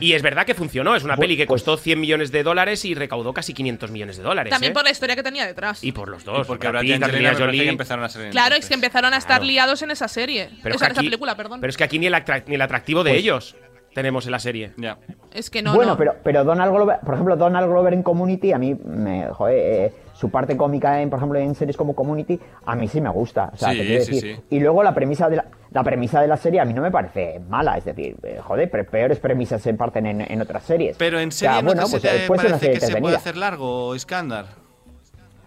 [0.00, 0.96] Y es verdad que funcionó.
[0.96, 3.90] Es una Pues- peli que pues- costó 100 millones de dólares y recaudó casi 500
[3.92, 4.50] millones de dólares.
[4.50, 4.74] También ¿eh?
[4.74, 5.84] por la historia que tenía detrás.
[5.84, 6.46] Y por los Y dos.
[6.46, 7.04] porque y que
[7.34, 7.68] Jolie.
[7.68, 9.44] empezaron a ser Claro, es que empezaron a estar Claro.
[9.44, 10.48] liados en esa serie.
[10.62, 11.60] Pero o es sea, que en esa aquí- película, perdón.
[11.60, 12.14] Pero es que aquí ni el,
[12.46, 13.56] ni el atractivo de Pues- ellos
[13.94, 14.72] tenemos en la serie.
[14.76, 14.98] Ya.
[15.32, 15.98] Es que no, bueno, no.
[15.98, 19.92] pero, pero Donald Glover, por ejemplo, Donald Glover en Community, a mí, me, joder, eh,
[20.22, 23.50] su parte cómica, en, por ejemplo, en series como Community, a mí sí me gusta.
[23.52, 24.36] O sea, Sí, te quiero sí, decir.
[24.36, 24.42] sí.
[24.50, 26.92] Y luego la premisa de la, la premisa de la serie a mí no me
[26.92, 30.96] parece mala, es decir, eh, joder, pe- peores premisas se parten en, en otras series.
[30.96, 32.86] Pero en O sea, serie no bueno, te, pues, se eh, una parece serie que
[32.86, 34.46] se puede hacer largo, Iskandar.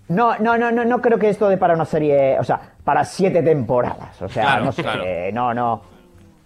[0.09, 3.05] No, no, no, no, no creo que esto de para una serie, o sea, para
[3.05, 5.03] siete temporadas, o sea, Claro, no sé, claro.
[5.05, 5.81] eh, no, no,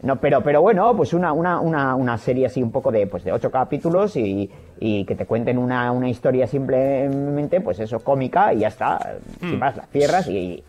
[0.02, 3.24] no, pero, pero bueno, pues una, una, una, una serie así un poco de, pues
[3.24, 8.54] de ocho capítulos y, y que te cuenten una, una historia simplemente, pues eso, cómica
[8.54, 8.98] y ya está,
[9.42, 9.50] Hmm.
[9.50, 10.64] sin más, la cierras y,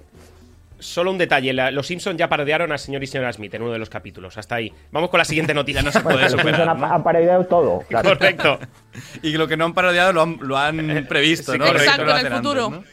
[0.82, 1.52] Solo un detalle.
[1.52, 4.38] la- los Simpsons ya parodiaron a señor y señora Smith en uno de los capítulos.
[4.38, 4.72] Hasta ahí.
[4.90, 5.82] Vamos con la siguiente noticia.
[5.82, 6.68] no se puede los Simpson superar.
[6.70, 6.86] han, ¿no?
[6.86, 8.08] han parodiado todo, claro.
[8.08, 8.58] Correcto.
[9.22, 11.66] Y lo que no han parodiado lo han, lo han previsto, sí, ¿no?
[11.66, 11.84] correcto.
[11.84, 12.70] Exacto, Lo en el antes, futuro.
[12.70, 12.84] ¿no?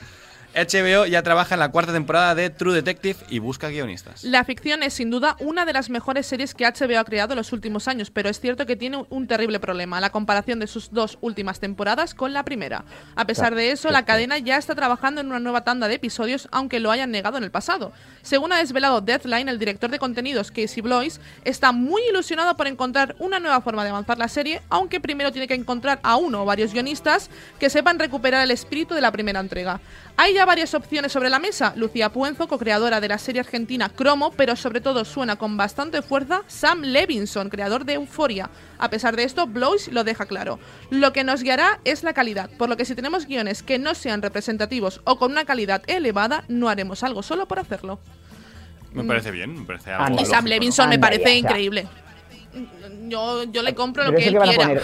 [0.55, 4.23] HBO ya trabaja en la cuarta temporada de True Detective y busca guionistas.
[4.23, 7.37] La ficción es sin duda una de las mejores series que HBO ha creado en
[7.37, 10.91] los últimos años, pero es cierto que tiene un terrible problema, la comparación de sus
[10.91, 12.85] dos últimas temporadas con la primera.
[13.15, 16.47] A pesar de eso, la cadena ya está trabajando en una nueva tanda de episodios,
[16.51, 17.91] aunque lo hayan negado en el pasado.
[18.21, 23.15] Según ha desvelado Deathline, el director de contenidos Casey Blois está muy ilusionado por encontrar
[23.19, 26.45] una nueva forma de avanzar la serie, aunque primero tiene que encontrar a uno o
[26.45, 27.29] varios guionistas
[27.59, 29.79] que sepan recuperar el espíritu de la primera entrega.
[30.19, 31.73] Hay ya varias opciones sobre la mesa.
[31.75, 36.41] Lucía Puenzo, co-creadora de la serie argentina Cromo, pero sobre todo suena con bastante fuerza
[36.47, 38.49] Sam Levinson, creador de Euforia.
[38.79, 40.57] A pesar de esto, Blois lo deja claro.
[40.89, 43.93] Lo que nos guiará es la calidad, por lo que si tenemos guiones que no
[43.93, 47.99] sean representativos o con una calidad elevada, no haremos algo solo por hacerlo.
[48.93, 50.19] Me parece bien, me parece algo.
[50.19, 50.47] Y Sam lógico, ¿no?
[50.49, 51.37] Levinson me parece ya, o sea.
[51.37, 51.87] increíble.
[53.07, 54.81] Yo, yo le compro lo que él quiera.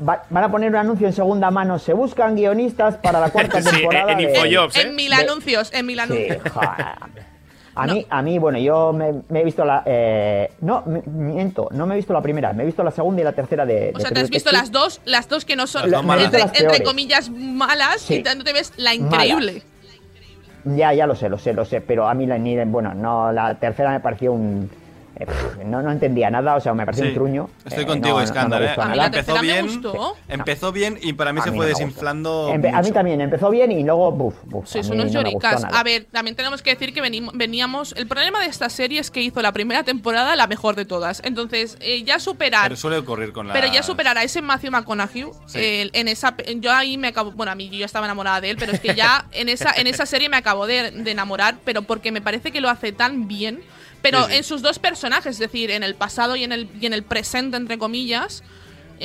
[0.00, 3.60] Va- van a poner un anuncio en segunda mano, se buscan guionistas para la cuarta
[3.62, 4.82] Sí, temporada en de- Infojobs, ¿eh?
[4.82, 6.38] En mil anuncios, en mil anuncios.
[7.76, 9.82] A mí, a mí, bueno, yo me, me he visto la...
[9.84, 13.20] eh, no, me- miento, no me he visto la primera, me he visto la segunda
[13.22, 13.90] y la tercera de...
[13.92, 16.32] O de sea, te has visto las dos, las dos que no son malas.
[16.32, 18.14] entre, comillas malas Sí.
[18.16, 19.26] y te- no te ves la Malas.
[19.26, 19.62] increíble.
[20.66, 23.32] Ya, ya lo sé, lo sé, lo sé, pero a mí la, ni, bueno, no,
[23.32, 24.70] la tercera me pareció un...
[25.16, 25.26] eh,
[25.64, 27.50] no, no entendía nada, o sea, me pareció Sí, un truño.
[27.64, 29.06] Estoy Eh, contigo, no, no- no Iskandar, me ¿eh?
[29.06, 29.68] empezó bien,
[30.28, 33.50] empezó bien y para mí A se mí fue desinflando Empe- a mí también, empezó
[33.50, 34.74] bien y luego, buf, buf.
[34.74, 35.64] A mí unos lloricas.
[35.64, 37.92] A ver, también tenemos que decir que veníamos.
[37.96, 41.22] El problema de esta serie es que hizo la primera temporada la mejor de todas.
[41.24, 42.64] Entonces, eh, ya superar.
[42.64, 43.54] Pero suele ocurrir con la.
[43.54, 45.58] Pero ya superar a ese Matthew McConaughey, Sí.
[45.58, 48.50] eh, en esa, yo ahí me acabo, bueno, a mí yo ya estaba enamorada de
[48.50, 51.56] él, pero es que ya en esa, en esa serie me acabo de, de enamorar,
[51.64, 53.62] pero porque me parece que lo hace tan bien,
[54.04, 54.36] pero Sí, sí.
[54.36, 57.02] en sus dos personajes, es decir, en el pasado y en el, y en el
[57.02, 58.42] presente, entre comillas,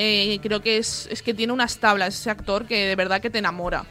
[0.01, 3.29] eh, creo que es, es que tiene unas tablas ese actor que de verdad que
[3.29, 3.83] te enamora.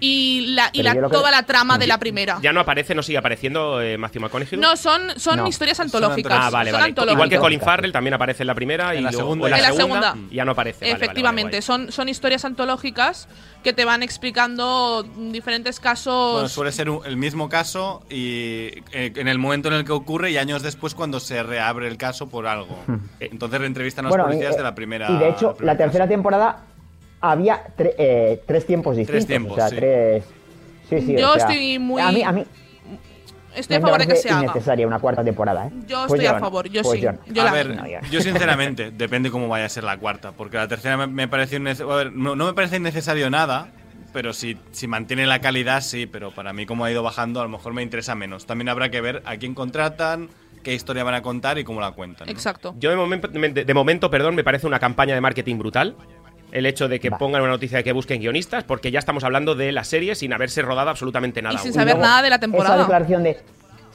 [0.00, 2.38] Y, la, y la, que- toda la trama de la primera.
[2.40, 4.58] Ya no aparece, no sigue apareciendo eh, Matthew McConaughey.
[4.58, 5.46] No, son, son No.
[5.46, 6.32] historias Son antológicas.
[6.34, 7.12] Ah, vale, son vale.
[7.12, 7.36] Igual que.
[7.38, 9.46] Colin Farrell también aparece en la primera y la luego- segunda.
[9.46, 10.34] en la, En la segunda, segunda.
[10.34, 10.78] ya no aparece.
[10.80, 13.28] Vale, vale, vale, Efectivamente, son, son historias antológicas
[13.62, 16.32] que te van explicando diferentes casos.
[16.32, 19.92] Bueno, suele ser un- el mismo caso y eh, en el momento en el que
[19.92, 22.78] ocurre y años después cuando se reabre el caso por algo.
[23.20, 25.10] Entonces reentrevistan a los Bueno, policías y, de eh, la primera.
[25.10, 26.10] Y de hecho, la tercera caso.
[26.14, 26.58] temporada
[27.20, 29.26] había tre- eh, tres tiempos distintos.
[29.26, 29.76] tiempos, o sea, sí.
[29.76, 30.24] tres.
[30.88, 32.44] Sí, sí, Yo o sea, estoy muy- A mí, a mí
[33.54, 34.42] Estoy a favor de que se haga.
[34.44, 35.66] innecesaria una cuarta temporada.
[35.68, 35.70] ¿eh?
[35.86, 37.04] Yo Pues estoy a favor, yo pues sí.
[37.04, 37.18] yo no.
[37.26, 38.08] Yo a la ver, No, yo no.
[38.10, 41.56] yo sinceramente, depende cómo vaya a ser la cuarta, porque la tercera me, me parece
[41.56, 41.60] a
[41.96, 43.68] ver, no, no me parece innecesario nada,
[44.12, 47.44] pero si, si mantiene la calidad sí, pero para mí como ha ido bajando a
[47.44, 48.44] lo mejor me interesa menos.
[48.44, 50.28] También habrá que ver a quién contratan,
[50.66, 52.26] qué historia van a contar y cómo la cuentan.
[52.26, 52.32] ¿no?
[52.32, 52.74] Exacto.
[52.80, 55.94] Yo de momento, de, de momento, perdón, me parece una campaña de marketing brutal.
[56.50, 57.18] El hecho de que Va.
[57.18, 60.32] pongan una noticia de que busquen guionistas, porque ya estamos hablando de la serie sin
[60.32, 61.54] haberse rodado absolutamente nada.
[61.54, 61.74] Y sin aún.
[61.74, 62.74] saber luego, nada de la temporada.
[62.74, 63.38] Esa declaración de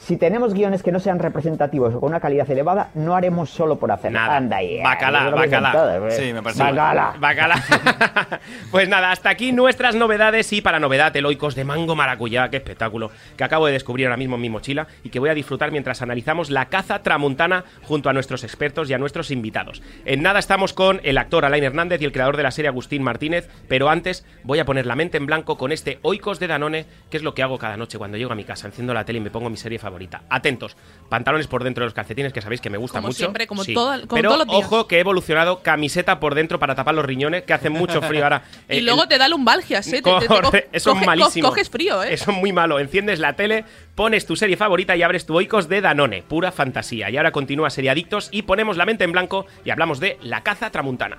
[0.04, 3.78] si tenemos guiones que no sean representativos o con una calidad elevada, no haremos solo
[3.78, 4.10] por hacer.
[4.10, 4.36] Nada.
[4.36, 4.78] Anda ahí.
[4.78, 5.72] eh, Bacala, bacala.
[5.72, 6.10] todo, eh.
[6.10, 7.14] Sí, me parece Bacala.
[7.20, 7.54] Bacala.
[8.72, 13.12] pues nada, hasta aquí nuestras novedades y para novedad eloicos de mango maracuyá, qué espectáculo,
[13.36, 16.02] que acabo de descubrir ahora mismo en mi mochila y que voy a disfrutar mientras
[16.02, 19.82] analizamos la caza tramuntana junto a nuestros expertos y a nuestros invitados.
[20.04, 23.04] En nada estamos con el actor Alain Hernández y el creador de la serie Agustín
[23.04, 26.86] Martínez, pero antes voy a poner la mente en blanco con este Oikos de Danone,
[27.08, 29.18] que es lo que hago cada noche cuando llego a mi casa, enciendo la tele
[29.18, 30.22] y me pongo mi serie favorita favorita.
[30.30, 30.76] Atentos,
[31.08, 33.18] pantalones por dentro de los calcetines, que sabéis que me gusta Como mucho.
[33.18, 33.74] siempre, como Sí.
[33.74, 34.66] todo- como Pero todos los días.
[34.66, 38.24] ojo que he evolucionado camiseta por dentro para tapar los riñones, que hace mucho frío
[38.24, 38.42] ahora.
[38.68, 40.00] Y Eh, luego el- te da lumbalgias, ¿eh?
[40.00, 41.48] Te- te- te co- Corre, eso coge- es malísimo.
[41.48, 42.14] co- coges frío, ¿eh?
[42.14, 42.78] Eso es muy malo.
[42.80, 46.22] Enciendes la tele, pones tu serie favorita y abres tu oicos de Danone.
[46.22, 47.10] Pura fantasía.
[47.10, 50.70] Y ahora continúa Seriadictos y ponemos la mente en blanco y hablamos de La caza
[50.70, 51.18] tramuntana.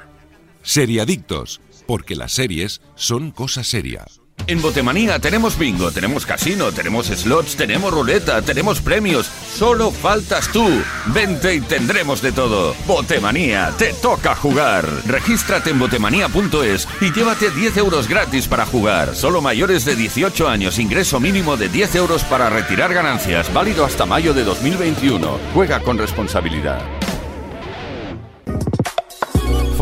[0.63, 4.05] Seriadictos, porque las series son cosa seria.
[4.45, 9.27] En Botemanía tenemos bingo, tenemos casino, tenemos slots, tenemos ruleta, tenemos premios.
[9.27, 10.67] Solo faltas tú.
[11.07, 12.75] Vente y tendremos de todo.
[12.85, 14.85] Botemanía, te toca jugar.
[15.05, 19.15] Regístrate en botemanía.es y llévate 10 euros gratis para jugar.
[19.15, 23.51] Solo mayores de 18 años, ingreso mínimo de 10 euros para retirar ganancias.
[23.53, 25.39] Válido hasta mayo de 2021.
[25.53, 26.81] Juega con responsabilidad.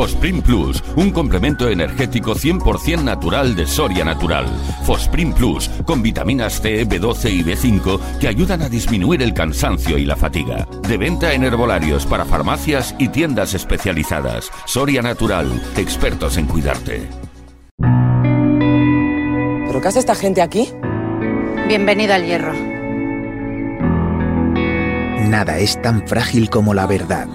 [0.02, 4.48] Fosprin Plus, un complemento energético 100% natural de Soria Natural.
[4.84, 10.06] Fosprin Plus, con vitaminas C, B12 y B5 que ayudan a disminuir el cansancio y
[10.06, 10.68] la fatiga.
[10.88, 14.50] De venta en herbolarios para farmacias y tiendas especializadas.
[14.66, 17.08] Soria Natural, expertos en cuidarte.
[19.68, 20.68] ¿Pero qué hace esta gente aquí?
[21.68, 22.54] Bienvenida al hierro.
[25.30, 27.28] Nada es tan frágil como la verdad.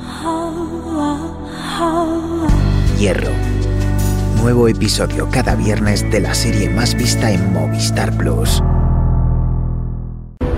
[2.99, 3.31] Hierro.
[4.41, 8.63] Nuevo episodio cada viernes de la serie más vista en Movistar Plus.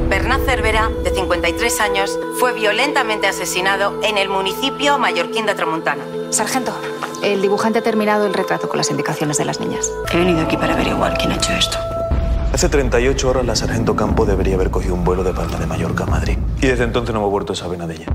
[0.09, 6.05] Bernat Cervera, de 53 años, fue violentamente asesinado en el municipio mallorquín de Tramuntana.
[6.31, 6.73] Sargento,
[7.25, 9.91] el dibujante ha terminado el retrato con las indicaciones de las niñas.
[10.13, 11.77] He venido aquí para averiguar quién ha hecho esto.
[12.53, 16.05] Hace 38 horas la sargento Campo debería haber cogido un vuelo de Palma de Mallorca
[16.05, 16.39] a Madrid.
[16.61, 18.07] Y desde entonces no hemos vuelto a saber nada de ella.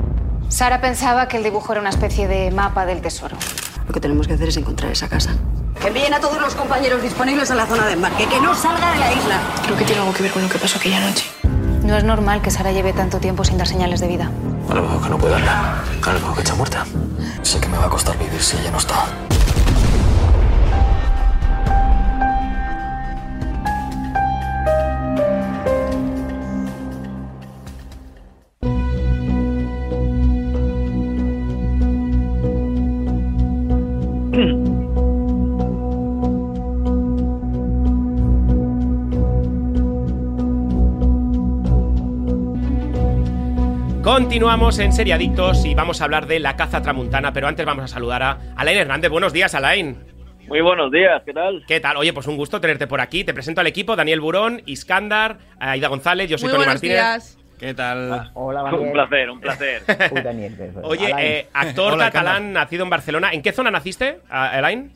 [0.48, 3.36] Sara pensaba que el dibujo era una especie de mapa del tesoro.
[3.88, 5.32] Lo que tenemos que hacer es encontrar esa casa.
[5.80, 8.91] Que envíen a todos los compañeros disponibles a la zona de embarque, que no salga
[8.93, 9.41] de la isla.
[9.63, 11.26] Creo que tiene algo que ver con lo que pasó aquella noche.
[11.84, 14.32] No es normal que Sara lleve tanto tiempo sin dar señales de vida.
[14.69, 15.84] A lo mejor que no puede hablar.
[16.02, 16.86] A lo mejor que está muerta.
[17.41, 19.06] Sé que me va a costar vivir si ella no está.
[44.04, 47.88] Continuamos en Seriadictos y vamos a hablar de La caza tramuntana, pero antes vamos a
[47.88, 49.10] saludar a Alain Hernández.
[49.10, 49.98] Buenos días, Alain.
[50.48, 51.63] Muy buenos días, ¿qué tal?
[51.66, 51.96] ¿Qué tal?
[51.96, 53.24] Oye, pues un gusto tenerte por aquí.
[53.24, 56.96] Te presento al equipo, Daniel Burón, Iskandar, Aida González, yo soy Muy Tony buenos Martínez.
[56.98, 57.38] días.
[57.58, 58.30] ¿Qué tal?
[58.34, 59.84] Hola, Un placer, un placer.
[60.12, 60.82] Uy, Daniel, perdón.
[60.86, 63.32] Oye, eh, actor Hola, catalán, nacido en Barcelona.
[63.32, 64.92] ¿En qué zona naciste, a- Alain?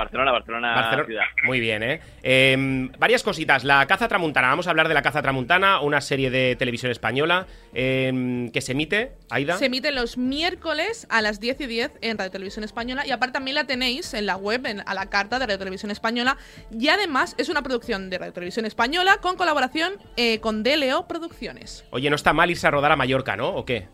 [0.00, 1.04] Barcelona, Barcelona, Barcelona.
[1.06, 1.24] ciudad.
[1.44, 2.00] Muy bien, ¿eh?
[2.22, 3.64] Eh, Varias cositas.
[3.64, 4.48] La caza tramuntana.
[4.48, 8.72] Vamos a hablar de la caza tramuntana, una serie de televisión española eh, que se
[8.72, 9.56] emite, Aida.
[9.56, 13.34] Se emite los miércoles a las 10 y 10 en Radio Televisión Española y aparte
[13.34, 16.36] también la tenéis en la web, en- a la carta de Radio Televisión Española
[16.70, 21.84] y además es una producción de Radio Televisión Española con colaboración eh, con DLO Producciones.
[21.90, 23.48] Oye, no está mal irse a rodar a Mallorca, ¿no?
[23.50, 23.88] ¿O qué?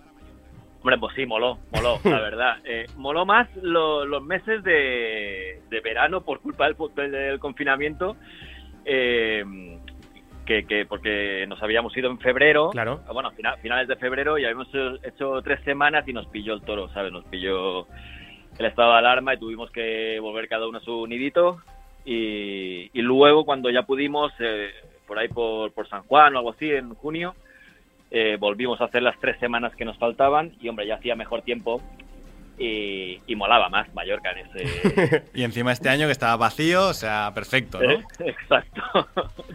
[0.86, 2.58] Hombre, pues sí, moló, moló, la verdad.
[2.64, 8.16] Eh, moló más lo- los meses de, de verano por culpa del, confinamiento,
[8.84, 9.44] eh,
[10.46, 12.70] que, que porque nos habíamos ido en febrero.
[12.70, 13.00] Claro.
[13.12, 16.62] Bueno, fina- finales de febrero y habíamos hecho, hecho tres semanas y nos pilló el
[16.62, 17.10] toro, ¿sabes?
[17.10, 17.88] Nos pilló
[18.56, 21.60] el estado de alarma y tuvimos que volver cada uno a su nidito.
[22.04, 24.70] Y, y luego, cuando ya pudimos, eh,
[25.04, 27.34] por ahí por, por San Juan o algo así, en junio,
[28.10, 31.42] eh, volvimos a hacer las tres semanas que nos faltaban y hombre ya hacía mejor
[31.42, 31.82] tiempo
[32.58, 36.94] y, y molaba más Mallorca en ese Y encima este año que estaba vacío, o
[36.94, 38.02] sea, perfecto, ¿no?
[38.26, 38.82] exacto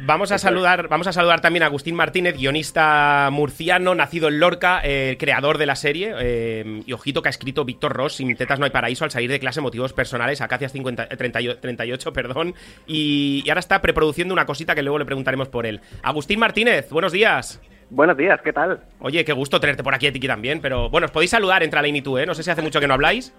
[0.06, 4.82] Vamos a saludar, vamos a saludar también a Agustín Martínez, guionista murciano, nacido en Lorca,
[4.84, 8.60] eh, creador de la serie, eh, y ojito que ha escrito Víctor Ross, sin tetas
[8.60, 12.54] no hay paraíso, al salir de clase, motivos personales, Acacias 50, eh, 30 38, perdón,
[12.86, 15.82] y, y ahora está preproduciendo una cosita que luego le preguntaremos por él.
[16.04, 17.62] Agustín Martínez, buenos días.
[17.92, 18.80] Buenos días, ¿qué tal?
[19.02, 21.78] Oye, qué gusto tenerte por aquí, a Tiki también, pero bueno, os podéis saludar entre
[21.78, 22.26] Alain y tú, ¿eh?
[22.26, 23.36] No sé si hace mucho que no habláis.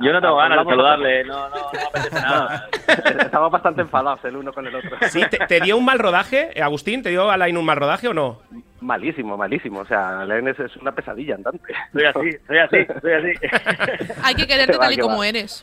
[0.00, 2.68] yo no tengo ganas de saludarle no, no, no apetece nada
[3.20, 4.96] Estamos bastante enfadados el uno con el otro.
[5.08, 5.22] ¿Sí?
[5.30, 7.04] ¿Te, te dio un mal rodaje, eh, Agustín?
[7.04, 8.40] ¿Te dio Alain un mal rodaje o no?
[8.80, 9.80] Malísimo, malísimo.
[9.80, 11.72] O sea, Len es, es una pesadilla andante.
[11.92, 15.28] soy así soy así soy así Hay que quererte tal y como va.
[15.28, 15.62] eres.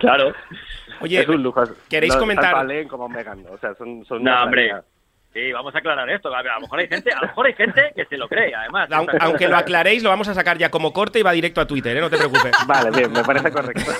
[0.00, 0.34] claro
[1.00, 1.62] Oye, es un lujo.
[1.88, 2.54] ¿queréis no, comentar?
[2.54, 3.52] Tanto como Megan, ¿no?
[3.52, 4.70] O sea, son, son no hombre.
[5.32, 7.92] Sí vamos a aclarar esto a lo mejor hay gente a lo mejor hay gente
[7.96, 10.92] que se lo cree además Aun- Aunque lo aclaréis, lo vamos a sacar ya como
[10.92, 12.00] corte y va directo a Twitter, ¿eh?
[12.00, 12.52] No te preocupes.
[12.66, 13.90] Vale, bien, me parece correcto.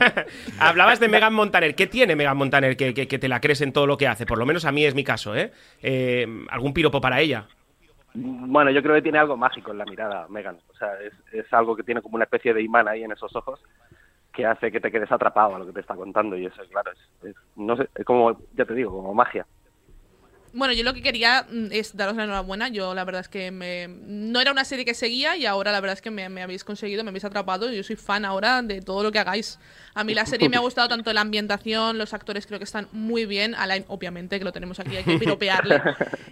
[0.58, 1.74] Hablabas de Megan Montaner.
[1.74, 4.26] ¿Qué tiene Megan Montaner que, que- que te la crees en todo lo que hace?
[4.26, 5.52] Por lo menos a mí es mi caso, ¿eh?
[5.82, 7.46] Eh, ¿Algún piropo para ella?
[8.14, 10.58] Bueno, yo creo que tiene algo mágico en la mirada, Megan.
[10.68, 13.34] O sea, es, es algo que tiene como una especie de imán ahí en esos
[13.36, 13.60] ojos
[14.32, 16.92] que hace que te quedes atrapado a lo que te está contando y eso, claro,
[16.92, 19.44] es, es no sé, es como, ya te digo, como magia.
[20.52, 22.68] Bueno, yo lo que quería mm, es daros la enhorabuena.
[22.68, 23.88] Yo la verdad es que me...
[23.88, 26.64] no era una serie que seguía y ahora la verdad es que me, me habéis
[26.64, 27.70] conseguido, me habéis atrapado.
[27.70, 29.58] Yo soy fan ahora de todo lo que hagáis.
[29.94, 32.88] A mí la serie me ha gustado tanto la ambientación, los actores creo que están
[32.92, 33.54] muy bien.
[33.54, 35.80] Alain, obviamente, que lo tenemos aquí, hay que piropearle.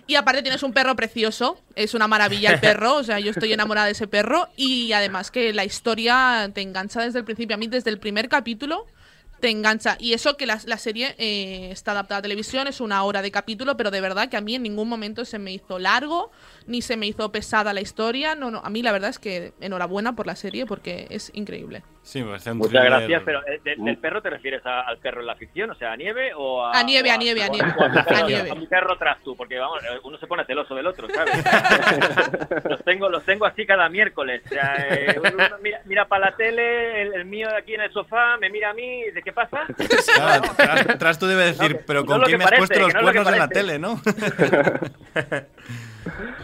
[0.06, 3.52] Y aparte tienes un perro precioso, es una maravilla el perro, o sea, yo estoy
[3.52, 4.48] enamorada de ese perro.
[4.56, 7.54] Y además que la historia te engancha desde el principio.
[7.54, 8.86] A mí desde el primer capítulo
[9.40, 9.96] te engancha.
[10.00, 13.76] Y eso que la, serie eh, está adaptada a televisión, es una hora de capítulo,
[13.76, 16.30] pero de verdad que a mí en ningún momento se me hizo largo,
[16.68, 18.34] ni se me hizo pesada la historia.
[18.36, 21.82] No, no, a mí la verdad es que enhorabuena por la serie porque es increíble.
[22.02, 24.80] Sí, me parece un Muchas thriller- gracias, pero eh, ¿del, del perro te refieres a-
[24.82, 25.70] al perro en la ficción?
[25.70, 26.78] O sea, a Nieve o a.
[26.78, 27.68] A Nieve, o a Nieve, a o Nieve.
[27.78, 28.50] a, A Nieve.
[28.50, 31.34] a mi perro tras tú, porque vamos, eh, uno se pone celoso del otro, ¿sabes?
[32.70, 34.42] los, tengo, los tengo así cada miércoles.
[34.46, 37.92] O sea, eh, uno mira, mira para la tele, el, el mío aquí en el
[37.92, 39.66] sofá, me mira a mí y dice, ¿qué pasa?
[40.14, 42.66] Claro, tras, tras tú debe decir, pero no ¿con lo quién que me has parece,
[42.66, 44.00] puesto los no cuernos en la tele, no?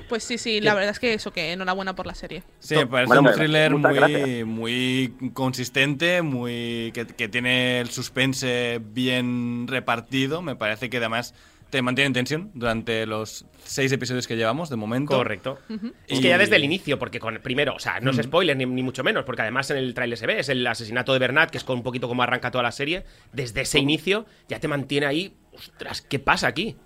[0.09, 2.43] Pues sí, sí, la verdad es que eso, que enhorabuena por la serie.
[2.59, 4.21] Sí, me parece Bueno, un thriller gracias.
[4.45, 10.43] muy, muy consistente, muy que, que tiene el suspense bien repartido.
[10.43, 11.35] Me parece que además
[11.71, 15.17] te mantiene en tensión durante los seis episodios que llevamos de momento.
[15.17, 15.59] Correcto.
[16.07, 18.57] Es Y- que ya desde el inicio, porque con primero, o sea, no es spoiler
[18.57, 21.19] ni, ni mucho menos, porque además en el tráiler se ve, es el asesinato de
[21.19, 23.05] Bernat, que es con un poquito como arranca toda la serie.
[23.33, 25.35] Desde ese inicio ya te mantiene ahí.
[25.53, 26.77] Ostras, ¿qué pasa aquí?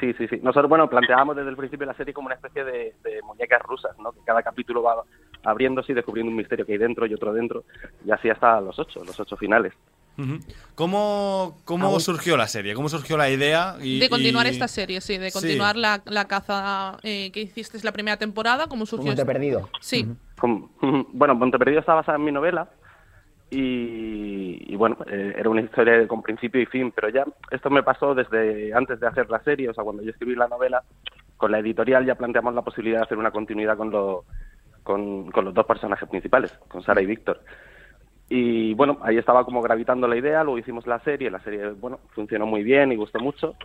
[0.00, 0.38] Sí, sí, sí.
[0.42, 3.96] Nosotros, bueno, planteábamos desde el principio la serie como una especie de, de muñecas rusas,
[3.98, 4.12] ¿no?
[4.12, 5.02] Que cada capítulo va
[5.44, 7.64] abriéndose y descubriendo un misterio que hay dentro y otro dentro,
[8.06, 9.72] y así hasta los ocho, los ocho finales.
[10.74, 12.74] ¿Cómo, cómo surgió la serie?
[12.74, 13.76] ¿Cómo surgió la idea?
[13.80, 15.38] Y, de continuar y- esta serie, sí, de Sí.
[15.38, 19.24] continuar la, la caza eh, que hiciste la primera temporada, como surgió Monte?
[19.24, 19.68] Perdido.
[19.80, 20.06] Sí.
[21.12, 22.68] Bueno, Monteperdido está basada en mi novela
[23.54, 28.14] y, bueno, eh, era una historia con principio y fin, pero ya esto me pasó
[28.14, 30.82] desde antes de hacer la serie, o sea, cuando yo escribí la novela,
[31.36, 34.24] con la editorial ya planteamos la posibilidad de hacer una continuidad con, lo-
[35.32, 37.42] con los dos personajes principales, con Sara y Víctor.
[38.28, 42.00] Y bueno, ahí estaba como gravitando la idea, luego hicimos la serie, la serie, bueno,
[42.14, 43.56] funcionó muy bien y gustó mucho.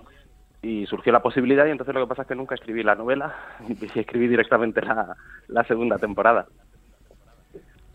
[0.62, 3.36] Y surgió la posibilidad y entonces lo que pasa es que nunca escribí la novela
[3.70, 5.16] y escribí directamente la,
[5.48, 6.48] la segunda temporada.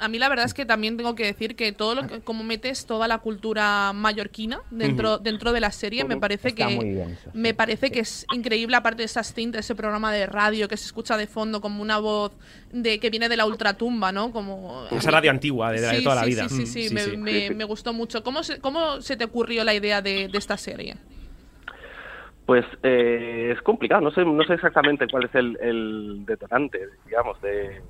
[0.02, 2.42] A mí la verdad es que también tengo que decir que todo lo que, como
[2.44, 6.90] metes toda la cultura mallorquina dentro, dentro de la serie, me parece Está que muy
[6.90, 10.66] bien eso, me parece que es increíble aparte de esas cintas, ese programa de radio
[10.66, 12.32] que se escucha de fondo como una voz
[12.72, 14.32] de que viene de la ultratumba, ¿no?
[14.32, 16.48] Como Esa radio antigua de, de Sí, toda la vida.
[16.48, 17.16] Sí, sí, sí, Mm, me, sí.
[17.16, 18.22] me- me gustó mucho.
[18.24, 20.96] ¿Cómo se, ¿Cómo se te ocurrió la idea de, de esta serie?
[22.44, 27.40] Pues eh, es complicado, no sé, no sé exactamente cuál es el, el detonante, digamos,
[27.40, 27.80] de,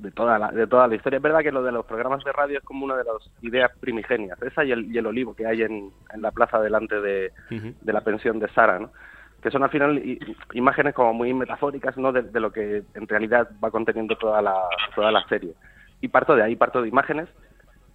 [0.00, 1.18] de, toda la, de toda la historia.
[1.18, 3.70] Es verdad que lo de los programas de radio es como una de las ideas
[3.80, 7.32] primigenias, esa y el, y el olivo que hay en, en la plaza delante de,
[7.80, 8.90] de la pensión de Sara, ¿no?
[9.42, 10.18] que son al final i-
[10.52, 12.12] imágenes como muy metafóricas ¿no?
[12.12, 14.54] de, de lo que en realidad va conteniendo toda la,
[14.94, 15.54] toda la serie.
[16.00, 17.28] Y parto de ahí, parto de imágenes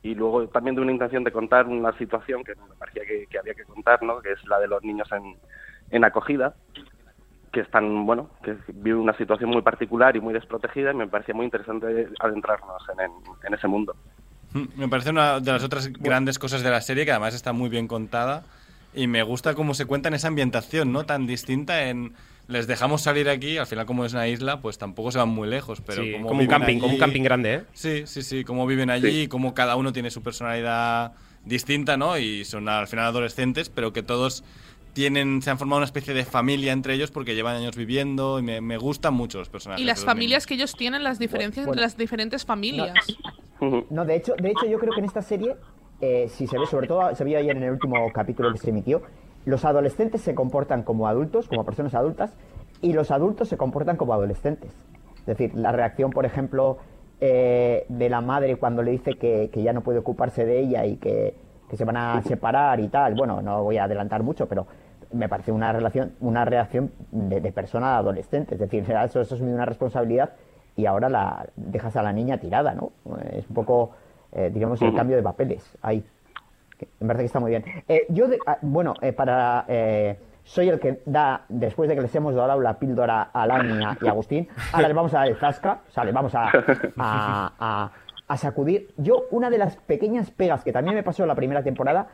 [0.01, 3.39] y luego también de una intención de contar una situación que me parecía que, que
[3.39, 4.21] había que contar, ¿no?
[4.21, 5.35] que es la de los niños en,
[5.91, 6.55] en acogida,
[7.55, 11.33] que están, bueno, que viven una situación muy particular y muy desprotegida y me parecía
[11.33, 13.11] muy interesante adentrarnos en, en,
[13.47, 13.95] en ese mundo.
[14.51, 17.53] Mm, Me parece una de las otras grandes cosas de la serie que además está
[17.53, 18.43] muy bien contada
[18.93, 21.05] y me gusta cómo se cuenta en esa ambientación, ¿no?
[21.05, 22.11] Tan distinta en
[22.47, 25.47] les dejamos salir aquí, al final como es una isla, pues tampoco se van muy
[25.47, 27.63] lejos, pero Sí, como como un camping, como un camping grande, ¿eh?
[27.73, 31.13] Sí, sí, sí, cómo viven allí, y cómo cada uno tiene su personalidad
[31.45, 32.17] distinta, ¿no?
[32.19, 34.43] Y son al final adolescentes, pero que todos
[34.95, 38.41] tienen se han formado una especie de familia entre ellos porque llevan años viviendo y
[38.41, 39.83] me, me gustan mucho los personajes.
[39.83, 41.73] Y las familias que ellos tienen, las diferencias Bueno.
[41.73, 42.95] entre las diferentes familias.
[43.91, 45.55] No, de hecho, de hecho yo creo que en esta serie,
[46.01, 48.69] eh, si se ve, sobre todo se vio ayer en el último capítulo que se
[48.71, 49.03] emitió,
[49.45, 52.35] los adolescentes se comportan como adultos, como personas adultas,
[52.81, 54.71] y los adultos se comportan como adolescentes.
[55.19, 56.77] Es decir, la reacción, por ejemplo,
[57.19, 60.85] eh, de la madre cuando le dice que, que ya no puede ocuparse de ella
[60.85, 61.35] y que,
[61.69, 63.15] que se van a separar y tal.
[63.15, 64.67] Bueno, no voy a adelantar mucho, pero
[65.15, 68.55] me parece una relación, una reacción de, de persona adolescente.
[68.55, 70.31] Es decir, eso, eso es una responsabilidad
[70.75, 72.91] y ahora la dejas a la niña tirada, ¿no?
[73.31, 73.91] Es un poco,
[74.33, 76.03] eh, digamos, el cambio de papeles ahí.
[76.99, 77.63] Me parece que está muy bien.
[77.87, 79.65] Eh, yo, de- ah, bueno, eh, para.
[80.43, 83.83] soy el que da, después de que les hemos dado la píldora a Lani y
[83.83, 86.35] a- y a Agustín, ahora les vamos a dar el zasca, o sea, les vamos
[86.35, 86.49] a,
[86.97, 87.91] a, a-
[88.27, 88.93] a sacudir.
[88.97, 92.07] Yo, una de las pequeñas pegas que también me pasó en la primera temporada,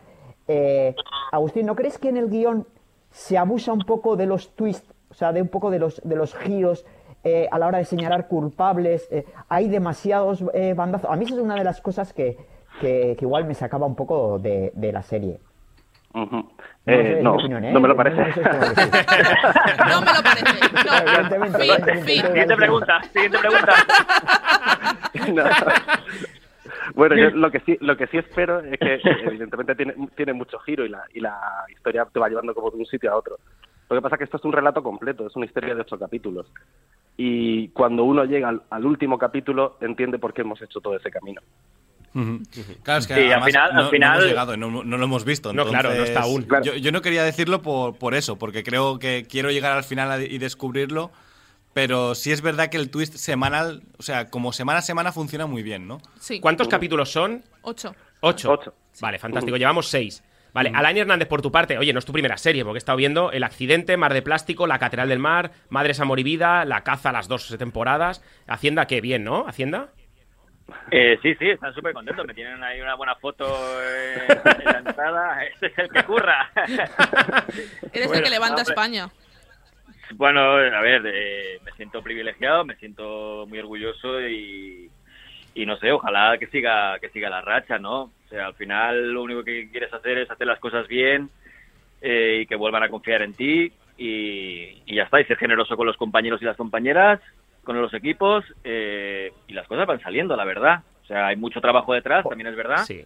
[0.47, 0.95] eh,
[1.32, 2.67] Agustín, ¿no crees que en el guion
[3.12, 6.16] se abusa un poco de los twists, o sea, de un poco de los, de
[6.16, 6.86] los giros
[7.24, 11.09] eh, a la hora de señalar culpables, eh, hay demasiados eh, bandazos.
[11.12, 12.38] A mí esa es una de las cosas que,
[12.80, 15.39] que, que igual me sacaba un poco de, de la serie.
[16.14, 16.36] Ujú.
[16.38, 16.45] No,
[16.88, 17.72] Eh, no, opinión, ¿eh?
[17.72, 18.18] no me lo parece.
[18.18, 18.26] No
[20.01, 20.45] me lo parece.
[20.84, 20.97] No.
[20.97, 22.26] Evidentemente, Fin, evidentemente, fin.
[22.26, 23.74] Siguiente pregunta, siguiente pregunta.
[26.93, 26.99] No.
[26.99, 30.59] Bueno, yo lo que sí, lo que sí espero es que evidentemente tiene, tiene mucho
[30.59, 31.37] giro y la, y la
[31.69, 33.37] historia te va llevando como de un sitio a otro.
[33.89, 35.99] Lo que pasa es que esto es un relato completo, es una historia de ocho
[35.99, 36.47] capítulos.
[37.17, 41.11] Y cuando uno llega al, al último capítulo, entiende por qué hemos hecho todo ese
[41.11, 41.41] camino.
[42.83, 45.03] Claro, es que Sí, al final- al no, no final- hemos llegado, no, no lo
[45.05, 45.53] hemos visto.
[45.53, 46.45] No, claro, no entonces, está aún.
[46.63, 50.21] Yo, yo no quería decirlo por, por eso, porque creo que quiero llegar al final
[50.23, 51.11] y descubrirlo,
[51.74, 55.45] pero sí es verdad que el twist semanal, o sea, como semana a semana funciona
[55.45, 55.99] muy bien, ¿no?
[56.19, 56.39] Sí.
[56.39, 57.43] ¿Cuántos capítulos son?
[57.61, 57.95] Ocho.
[58.22, 58.51] Ocho.
[58.51, 58.74] Ocho.
[58.99, 59.57] Vale, fantástico.
[59.57, 60.24] Llevamos seis.
[60.53, 62.97] Vale, Alain Hernández, por tu parte, oye, no es tu primera serie, porque he estado
[62.97, 66.84] viendo El Accidente, Mar de Plástico, La Catedral del Mar, Madres Amor y Vida, La
[66.84, 68.22] Caza, las dos temporadas.
[68.47, 69.47] Hacienda, qué bien, ¿no?
[69.47, 69.91] Hacienda.
[70.89, 72.26] Eh, sí, sí, están súper contentos.
[72.26, 73.45] Me tienen ahí una buena foto
[73.82, 75.45] eh, en la entrada.
[75.53, 76.51] Este es el que curra.
[77.93, 78.74] Eres el que levanta hombre.
[78.74, 79.09] España.
[80.16, 84.89] Bueno, a ver, eh, me siento privilegiado, me siento muy orgulloso y,
[85.55, 88.03] y no sé, ojalá que siga que siga la racha, ¿no?
[88.03, 91.30] O sea, al final lo único que quieres hacer es hacer las cosas bien
[92.01, 95.76] eh, y que vuelvan a confiar en ti y, y ya está, y ser generoso
[95.78, 97.20] con los compañeros y las compañeras,
[97.64, 100.84] con los equipos eh, y las cosas van saliendo, la verdad.
[101.03, 102.86] O sea, hay mucho trabajo detrás, también es verdad.
[102.86, 103.05] Sí.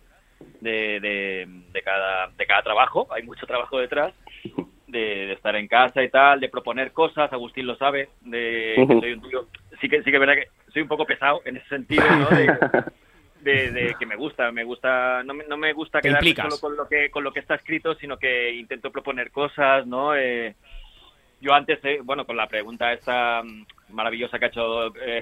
[0.59, 4.13] De, de, de cada, de cada trabajo, hay mucho trabajo detrás
[4.95, 8.99] de, de estar en casa y tal, de proponer cosas, Agustín lo sabe, de que
[8.99, 9.47] soy un tío,
[9.81, 12.29] sí que sí que es verdad que soy un poco pesado en ese sentido, ¿no?
[12.29, 12.47] De,
[13.51, 16.75] de- de que me gusta, me gusta, no me, no me gusta quedarme solo con
[16.77, 20.15] lo que con lo que está escrito, sino que intento proponer cosas, ¿no?
[20.15, 20.55] Eh,
[21.41, 25.21] yo antes, eh, bueno, con la pregunta esta mm, maravillosa que ha hecho eh,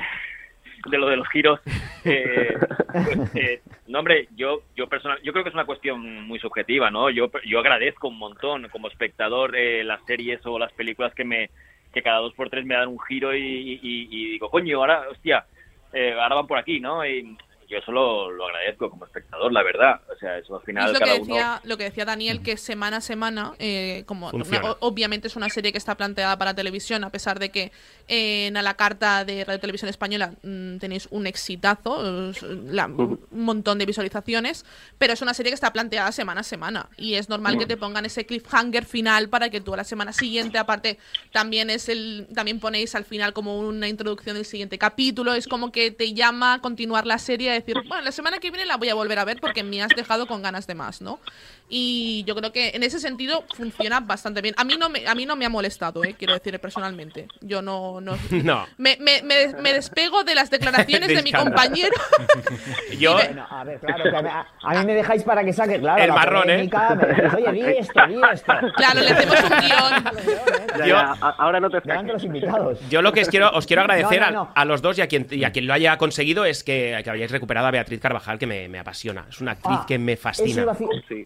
[0.86, 1.60] de lo de los giros,
[2.06, 2.58] eh,
[2.92, 6.92] pues, eh, no hombre, yo yo personal, yo creo que es una cuestión muy subjetiva,
[6.92, 7.10] ¿no?
[7.10, 11.50] Yo yo agradezco un montón como espectador eh, las series o las películas que me
[11.94, 13.40] que cada dos por tres me dan un giro y,
[13.82, 15.46] y- y digo coño ahora hostia
[15.94, 17.06] eh, ahora van por aquí, ¿no?
[17.06, 17.38] Y
[17.70, 20.02] yo eso lo, lo agradezco como espectador, la verdad.
[20.14, 22.42] O sea, eso al final es lo cada que, uno decía, lo que decía Daniel,
[22.42, 24.30] que semana a semana, eh, como
[24.80, 27.72] obviamente es una serie que está planteada para televisión, a pesar de que
[28.08, 32.32] eh, en a la carta de Radio Televisión Española mm, tenéis un exitazo,
[32.66, 34.66] la- un montón de visualizaciones,
[34.98, 36.90] pero es una serie que está planteada semana a semana.
[36.98, 40.14] Y es normal que te pongan ese cliffhanger final para que tú a la semana
[40.14, 40.98] siguiente, aparte,
[41.32, 45.34] también es el también ponéis al final como una introducción del siguiente capítulo.
[45.34, 48.52] Es como que te llama a continuar la serie a decir, bueno, la semana que
[48.52, 51.02] viene la voy a volver a ver porque me has dejado con ganas de más,
[51.02, 51.20] ¿no?
[51.70, 54.54] Y yo creo que en ese sentido funciona bastante bien.
[54.58, 56.16] A mí no me, a mí no me ha molestado, ¿eh?
[56.18, 57.28] quiero decir personalmente.
[57.42, 58.00] Yo no...
[58.02, 58.68] no No.
[58.78, 61.94] me, me, me, me despego de las declaraciones de mi compañero.
[62.98, 65.54] Yo, Bueno, a ver, claro, que a, mí- a- a mí me dejáis para que
[65.54, 66.68] saque, claro, El marrón, ¿eh?
[66.70, 68.54] polémica, me decís, oye, di esto, di esto.
[68.76, 70.88] Claro, le hacemos un guion.
[70.88, 72.80] Yo- a- ahora no te los invitados.
[72.90, 74.52] yo lo que os quiero, os quiero agradecer No, a- no, no.
[74.56, 77.10] A, los dos y a, quien, y a quien lo haya conseguido es que, que
[77.10, 79.26] hayáis recuperado a Beatriz Carvajal, que me, me apasiona.
[79.30, 80.62] Es una actriz Ah, que me Eso fascina.
[80.62, 81.26] iba a decir, Sí,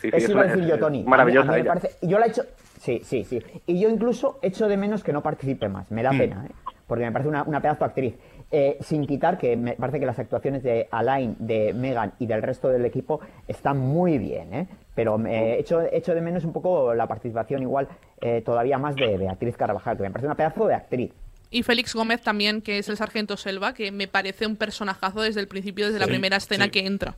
[0.00, 1.02] sí, eso iba a decir yo, Tony.
[1.04, 1.80] Maravillosa A mí- a mí me ella.
[1.80, 2.42] parece- yo la he hecho...
[2.80, 3.40] Sí, sí, sí.
[3.66, 5.90] Y yo incluso echo de menos que no participe más.
[5.92, 6.18] Me da Mm.
[6.18, 6.52] pena, ¿eh?
[6.88, 8.14] Porque me parece una, una pedazo de actriz.
[8.54, 12.42] Eh, sin quitar que me parece que las actuaciones de Alain, de Megan y del
[12.42, 14.66] resto del equipo están muy bien, ¿eh?
[14.94, 17.88] Pero me echo, echo de menos un poco la participación igual
[18.20, 21.12] eh, todavía más de Beatriz Carvajal, que me parece una pedazo de actriz.
[21.52, 25.40] Y Félix Gómez también, que es el sargento Selva, que me parece un personajazo desde
[25.40, 26.70] el principio, desde la primera escena sí.
[26.70, 27.14] que entra.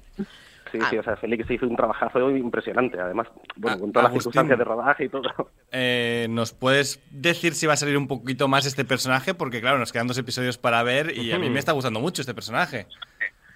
[0.72, 0.89] Sí, Ah.
[0.91, 4.59] sí, o sea, Félix hizo un trabajazo impresionante, además, bueno, Ah, con todas las circunstancias
[4.59, 5.22] de rodaje y todo.
[5.70, 9.35] Eh, ¿Nos puedes decir si va a salir un poquito más este personaje?
[9.35, 12.22] Porque claro, nos quedan dos episodios para ver y a mí me está gustando mucho
[12.22, 12.87] este personaje.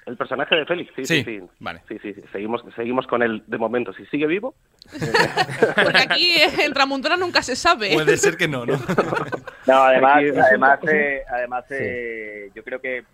[0.09, 1.46] El personaje de Félix, sí, sí, Sí, sí.
[1.61, 1.82] vale.
[1.86, 2.22] Sí, sí, sí.
[2.32, 3.92] Seguimos, seguimos con él de momento.
[3.92, 4.54] Si sigue vivo,
[5.84, 6.32] Porque aquí
[6.62, 7.92] en Tramuntana nunca se sabe.
[7.92, 8.74] Puede ser que no, ¿no?
[9.66, 13.04] No, además, además, eh, además eh, yo creo que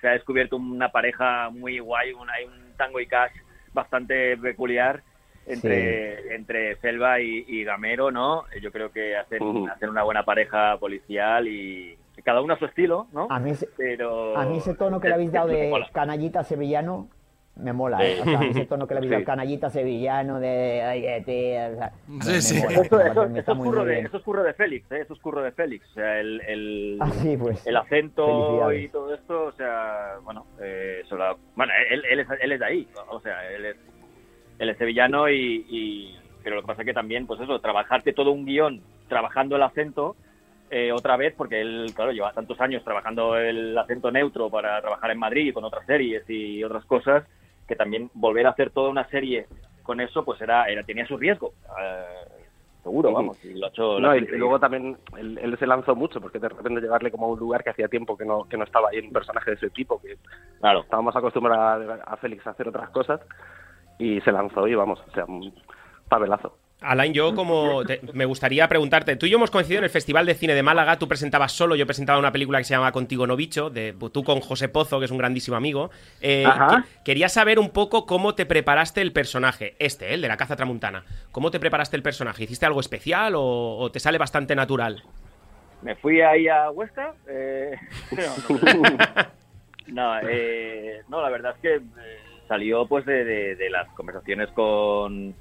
[0.00, 3.32] se ha descubierto una pareja muy guay, un, hay un tango y cash
[3.72, 5.02] bastante peculiar
[5.46, 8.44] entre, entre Selva y, y Gamero, ¿no?
[8.62, 9.66] Yo creo que hacen, Ujú.
[9.68, 13.26] hacen una buena pareja policial y cada uno a su estilo, ¿no?
[13.30, 17.08] A mí, ese- Pero a mí ese tono que le habéis dado de canallita sevillano
[17.56, 18.18] me mola, ¿eh?
[18.20, 19.26] O sea, a mí ese tono que le habéis dado Sí.
[19.26, 20.82] canallita sevillano de...
[20.82, 22.58] Ay, tío, o sea, me- Sí, me sí.
[22.60, 23.22] mola, Eso,
[23.52, 24.06] es curro de, bien.
[24.06, 25.00] eso es curro de Félix, ¿eh?
[25.02, 25.88] eso es curro de Félix.
[25.90, 27.64] O sea, el, el, Ah, sí, pues.
[27.64, 32.26] el acento y todo esto, o sea, bueno, eh, eso la- bueno, él, él, es,
[32.40, 33.76] él es de ahí, o sea, él es,
[34.58, 38.12] él es sevillano y, y- pero lo que pasa es que también, pues eso, trabajarte
[38.12, 40.16] todo un guion trabajando el acento,
[40.70, 45.10] eh, otra vez, porque él, claro, lleva tantos años trabajando el acento neutro para trabajar
[45.10, 47.24] en Madrid con otras series y otras cosas,
[47.68, 49.46] que también volver a hacer toda una serie
[49.82, 51.52] con eso, pues era, era tenía su riesgo.
[51.80, 52.42] Eh,
[52.82, 53.42] seguro, vamos.
[53.44, 56.48] Y lo ha hecho, No, y luego también él, él se lanzó mucho, porque de
[56.48, 58.98] repente llevarle como a un lugar que hacía tiempo que no, que no estaba ahí
[59.00, 60.16] un personaje de ese tipo, que
[60.60, 60.80] Claro.
[60.80, 63.20] estábamos acostumbrados a, a Félix a hacer otras cosas,
[63.98, 65.54] y se lanzó y vamos, o sea, un
[66.08, 66.58] pabelazo.
[66.84, 70.26] Alain, yo como te- me gustaría preguntarte, tú y yo hemos coincidido en el Festival
[70.26, 73.26] de Cine de Málaga, tú presentabas solo, yo presentaba una película que se llama Contigo
[73.26, 75.90] no bicho, de, tú con José Pozo, que es un grandísimo amigo.
[76.20, 80.36] Eh, que- quería saber un poco cómo te preparaste el personaje, este, el de la
[80.36, 81.04] caza tramuntana.
[81.32, 82.44] ¿Cómo te preparaste el personaje?
[82.44, 85.02] ¿Hiciste algo especial o, o te sale bastante natural?
[85.82, 87.14] Me fui ahí a Huesca.
[87.28, 87.76] eh,
[88.12, 88.96] no, no,
[89.88, 92.18] no, eh, no, la verdad es que eh,
[92.48, 95.34] salió pues de, de- de las conversaciones con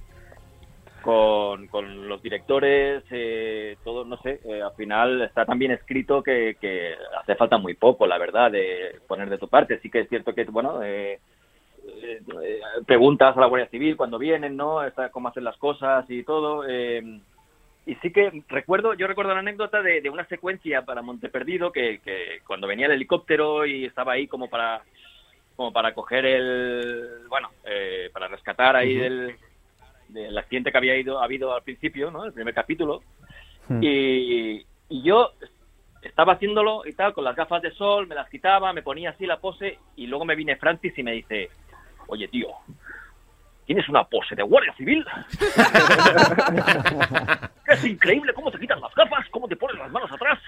[1.04, 6.24] con, con los directores, eh, todo, no sé, eh, al final está tan bien escrito
[6.24, 9.80] que, que hace falta muy poco, la verdad, de poner de tu parte.
[9.82, 11.20] Sí que es cierto que, bueno, eh,
[11.86, 12.22] eh,
[12.88, 14.84] preguntas a la Guardia Civil cuando vienen, ¿no?
[14.84, 16.66] Está, cómo hacen las cosas y todo.
[16.68, 17.20] eh,
[17.86, 22.00] y sí que recuerdo, yo recuerdo la anécdota de, de una secuencia para Monteperdido que,
[22.00, 24.82] que cuando venía el helicóptero y estaba ahí como para
[25.56, 29.36] como para coger el bueno eh, para rescatar ahí del,
[30.14, 32.26] del accidente que había ido habido al principio, ¿no?
[32.26, 33.02] El primer capítulo
[33.82, 35.32] y, y yo
[36.02, 39.26] estaba haciéndolo y tal con las gafas de sol, me las quitaba, me ponía así
[39.26, 41.50] la pose y luego me vine Francis y me dice,
[42.08, 42.48] oye tío,
[43.66, 45.06] tienes una pose de guardia civil.
[47.68, 50.40] es increíble cómo te quitas las gafas, cómo te pones las manos atrás.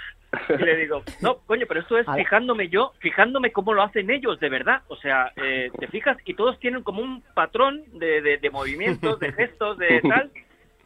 [0.49, 4.39] Y le digo, no, coño, pero esto es fijándome yo, fijándome cómo lo hacen ellos,
[4.39, 4.81] de verdad.
[4.87, 9.19] O sea, eh, te fijas y todos tienen como un patrón de, de, de movimientos,
[9.19, 10.31] de gestos, de tal.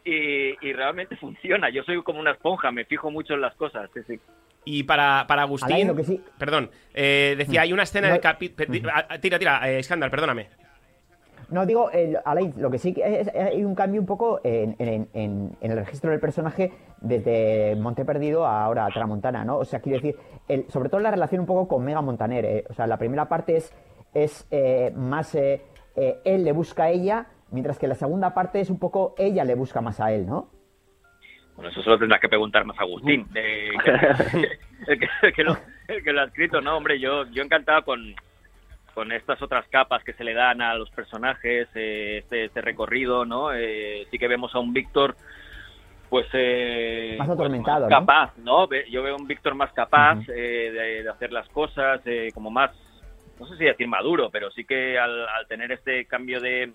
[0.04, 1.68] Y, y realmente funciona.
[1.68, 3.90] Yo soy como una esponja, me fijo mucho en las cosas.
[3.94, 4.20] sí, sí.
[4.64, 8.12] Y para, para Agustín, Alain, lo que sí- perdón, eh, decía, hay una escena No-
[8.12, 8.68] del capítulo...
[9.20, 10.48] Tira, tira, eh, Iskandar, perdóname.
[11.50, 14.76] No, digo, el- Alain, lo que sí que es, hay un cambio un poco en,
[14.78, 19.58] en- en- en el registro del personaje desde Monte Perdido a ahora a Tramontana, ¿no?
[19.58, 20.16] O sea, quiero decir,
[20.48, 22.44] el- sobre todo la relación un poco con Mega Montaner.
[22.44, 22.64] eh.
[22.70, 23.74] O sea, la primera parte es,
[24.14, 25.62] es eh, más eh,
[25.96, 29.44] eh, él le busca a ella, mientras que la segunda parte es un poco ella
[29.44, 30.50] le busca más a él, ¿no?
[31.56, 33.92] Bueno, eso solo tendrás que preguntar más a Agustín, eh, que-
[34.92, 35.56] el, que, el que lo,
[35.88, 36.60] el que lo ha escrito.
[36.60, 38.14] No, hombre, yo, yo encantado con,
[39.00, 43.24] con estas otras capas que se le dan a los personajes, eh, este, este recorrido,
[43.24, 43.50] ¿no?
[43.50, 45.16] Eh, sí que vemos a un Víctor,
[46.10, 46.26] pues...
[46.34, 48.68] eh, Más pues, atormentado, capaz, ¿no?
[48.90, 52.50] Yo veo a un Víctor más capaz eh, de, de hacer las cosas, eh, como
[52.50, 52.72] más,
[53.38, 56.74] no sé si decir maduro, pero sí que al, al tener este cambio de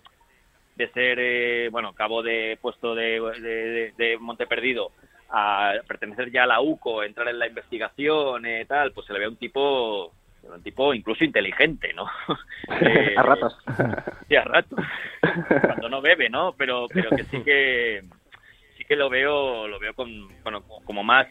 [0.75, 4.91] de ser, eh, bueno, cabo de puesto de, de, de- Monteperdido
[5.29, 9.19] a pertenecer ya a la UCO, entrar en la investigación, eh, tal, pues se le
[9.19, 10.11] ve un tipo,
[10.53, 12.05] un tipo incluso inteligente, ¿no?
[12.81, 13.55] Eh, a ratos.
[14.27, 14.79] Sí, a ratos.
[15.65, 16.53] Cuando no bebe, ¿no?
[16.57, 18.03] Pero, pero que sí que,
[18.75, 21.27] sí que lo veo, lo veo con, bueno, como más,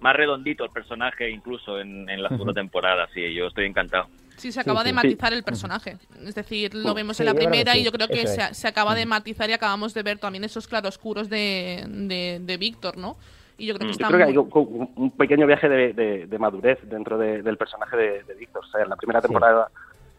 [0.00, 4.06] más redondito el personaje incluso en, en la segunda temporada, sí, yo estoy encantado.
[4.36, 4.94] Sí, se acaba sí, de sí.
[4.94, 5.96] matizar el personaje.
[6.24, 8.68] Es decir, lo vemos Sí, en la primera sí, y yo creo que se, se
[8.68, 13.16] acaba de matizar y acabamos de ver también esos claroscuros de, de, de Víctor, ¿no?
[13.58, 16.26] Y yo creo que Yo está creo que hay un, un pequeño viaje de, de-
[16.26, 18.64] de madurez dentro de- del personaje de, de Víctor.
[18.64, 19.68] O sea, en la primera temporada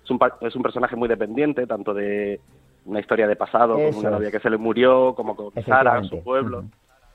[0.04, 2.40] es, un, pa- es un personaje muy dependiente, tanto de
[2.86, 5.92] una historia de pasado, Eso con una novia que se le murió, como con Sara,
[6.10, 6.64] su pueblo.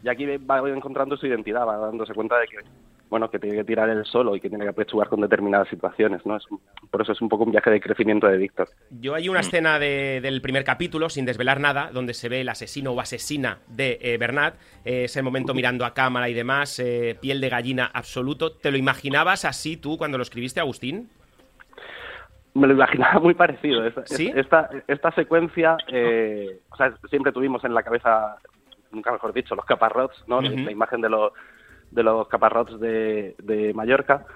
[0.03, 2.57] Y aquí va encontrando su identidad, va dándose cuenta de que
[3.11, 6.25] bueno que tiene que tirar él solo y que tiene que apechugar con determinadas situaciones.
[6.27, 6.37] ¿no?
[6.37, 8.69] Es un- por eso es un poco un viaje de crecimiento de Víctor.
[8.91, 12.49] Yo hay una escena de- del primer capítulo, sin desvelar nada, donde se ve el
[12.49, 17.17] asesino o asesina de eh, Bernat, eh, ese momento mirando a cámara y demás, eh,
[17.21, 18.53] piel de gallina absoluto.
[18.53, 21.09] ¿Te lo imaginabas así tú cuando lo escribiste, Agustín?
[22.55, 23.85] Me lo imaginaba muy parecido.
[23.85, 24.33] Esta, ¿Sí?
[24.35, 28.37] esta, esta secuencia, eh, o sea, siempre tuvimos en la cabeza,
[28.93, 30.41] nunca mejor dicho, los caparrots, ¿no?
[30.41, 31.33] La imagen de los,
[31.95, 34.27] de los caparrots de, de Mallorca.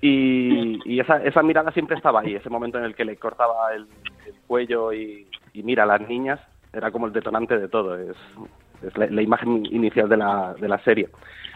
[0.00, 3.86] Y, esa, esa mirada siempre estaba ahí, ese momento en el que le cortaba el,
[4.26, 6.40] el cuello y, mira a las niñas,
[6.72, 8.16] era como el detonante de todo, es,
[8.94, 11.08] la imagen inicial de la, de la serie.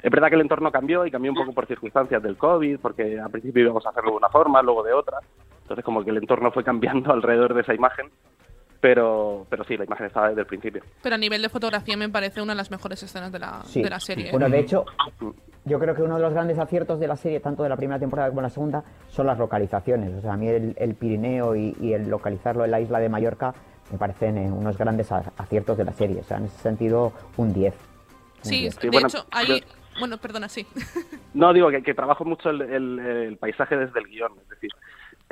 [0.03, 3.21] Es verdad que el entorno cambió y cambió un poco por circunstancias del COVID, porque
[3.21, 5.19] al principio íbamos a hacerlo de una forma, luego de otra.
[5.63, 8.11] Entonces como que el entorno fue cambiando alrededor de esa imagen,
[8.83, 10.83] pero, pero sí, la imagen estaba desde el principio.
[11.05, 13.81] Pero a nivel de fotografía me parece una de las mejores escenas de la, Sí.
[13.81, 14.27] de la serie.
[14.27, 14.31] ¿eh?
[14.33, 14.85] Bueno, de hecho,
[15.65, 18.01] yo creo que uno de los grandes aciertos de la serie, tanto de la primera
[18.01, 20.13] temporada como de la segunda, son las localizaciones.
[20.19, 23.09] O sea, a mí el, el Pirineo y, y el localizarlo en la isla de
[23.09, 23.55] Mallorca
[23.93, 26.19] me parecen eh, unos grandes a- aciertos de la serie.
[26.19, 27.75] O sea, en ese sentido, un 10.
[27.75, 28.79] Un Sí, 10.
[28.81, 29.63] de hecho, hay,
[30.01, 30.67] Bueno, perdona, sí.
[31.35, 34.71] No, digo que, que trabajo mucho el, el- el paisaje desde el guion, es decir,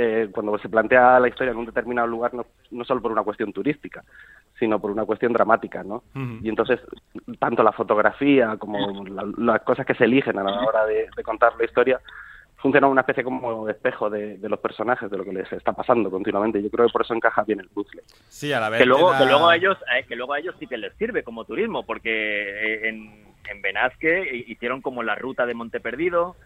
[0.02, 3.22] eh, cuando se plantea la historia en un determinado lugar, no, no solo por una
[3.22, 4.02] cuestión turística,
[4.58, 6.02] sino por una cuestión dramática, ¿no?
[6.42, 6.80] Y entonces,
[7.38, 11.22] tanto la fotografía como la- las cosas que se eligen a la hora de, de
[11.22, 12.00] contar la historia,
[12.56, 16.10] funcionan una especie como espejo de, de los personajes, de lo que les está pasando
[16.10, 16.62] continuamente.
[16.62, 18.02] Yo creo que por eso encaja bien el puzzle.
[18.28, 18.78] Sí, a la vez.
[18.80, 21.22] que luego, que luego a ellos, eh, que luego a ellos sí que les sirve
[21.22, 26.36] como turismo, porque eh, en, en Benasque hicieron como la ruta de Monte Perdido,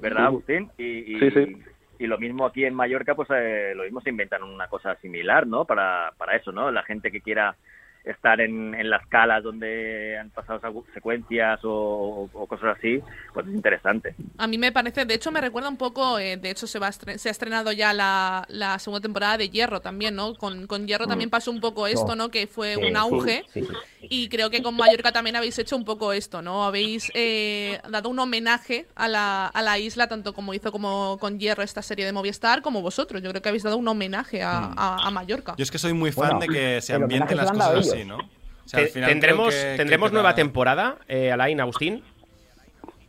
[0.00, 0.70] ¿verdad, Agustín?
[0.78, 1.56] Y, y, Sí, sí.
[2.02, 5.46] Y lo mismo aquí en Mallorca, pues eh, lo mismo se inventan una cosa similar,
[5.46, 5.64] ¿no?
[5.64, 6.70] Para, para eso, ¿no?
[6.72, 7.56] La gente que quiera
[8.04, 10.60] estar en, en las calas donde han pasado
[10.92, 13.00] secuencias o, o cosas así,
[13.32, 14.14] pues es interesante.
[14.38, 16.90] A mí me parece, de hecho me recuerda un poco, eh, de hecho se va
[16.90, 20.34] se ha estrenado ya la, la segunda temporada de Hierro también, ¿no?
[20.34, 22.28] Con, con Hierro también pasó un poco esto, ¿no?
[22.30, 23.44] Que fue Sí, un auge.
[23.52, 23.68] sí, sí.
[24.10, 26.64] Y creo que con Mallorca también habéis hecho un poco esto, ¿no?
[26.64, 31.38] Habéis eh, dado un homenaje a la, a la isla, tanto como hizo como con
[31.38, 33.22] Hierro esta serie de Movistar, como vosotros.
[33.22, 34.74] Yo creo que habéis dado un homenaje a, Mm.
[34.76, 35.54] a- a Mallorca.
[35.56, 38.06] Yo es que soy muy Bueno, fan de que se ambienten las cosas ellos.
[38.08, 38.16] ¿no?
[38.16, 42.02] O sea, al Te- final ¿Tendremos, que- ¿tendremos que nueva da- temporada, eh, Alain, Agustín?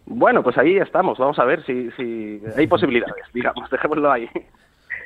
[0.05, 1.17] Bueno, pues ahí estamos.
[1.17, 3.69] Vamos a ver si, si hay posibilidades, digamos.
[3.69, 4.29] Dejémoslo ahí.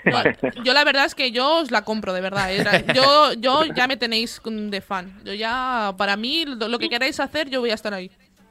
[0.63, 2.51] Yo la verdad es que yo os la compro, de verdad.
[2.51, 5.19] era- Yo, yo ya me tenéis de fan.
[5.25, 8.09] Yo ya, para mí, lo que queráis hacer, yo voy a estar ahí.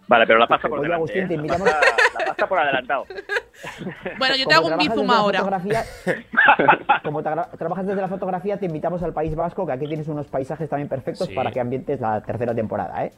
[0.09, 0.97] Vale, pero la pasta por Oye, delante.
[1.19, 1.27] Agustín, ¿eh?
[1.29, 1.81] te La pasta-
[2.21, 3.07] La pasta por adelantado.
[4.19, 5.39] Bueno, yo te hago un bizum ahora.
[5.41, 5.85] fotografía-
[7.03, 10.27] como tra- trabajas desde la fotografía, te invitamos al País Vasco, que aquí tienes unos
[10.27, 11.35] paisajes también perfectos Sí.
[11.35, 13.13] para que ambientes la tercera temporada, ¿eh?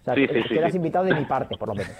[0.00, 1.92] O sea, Sí, sí, invitado de mi parte, por lo menos.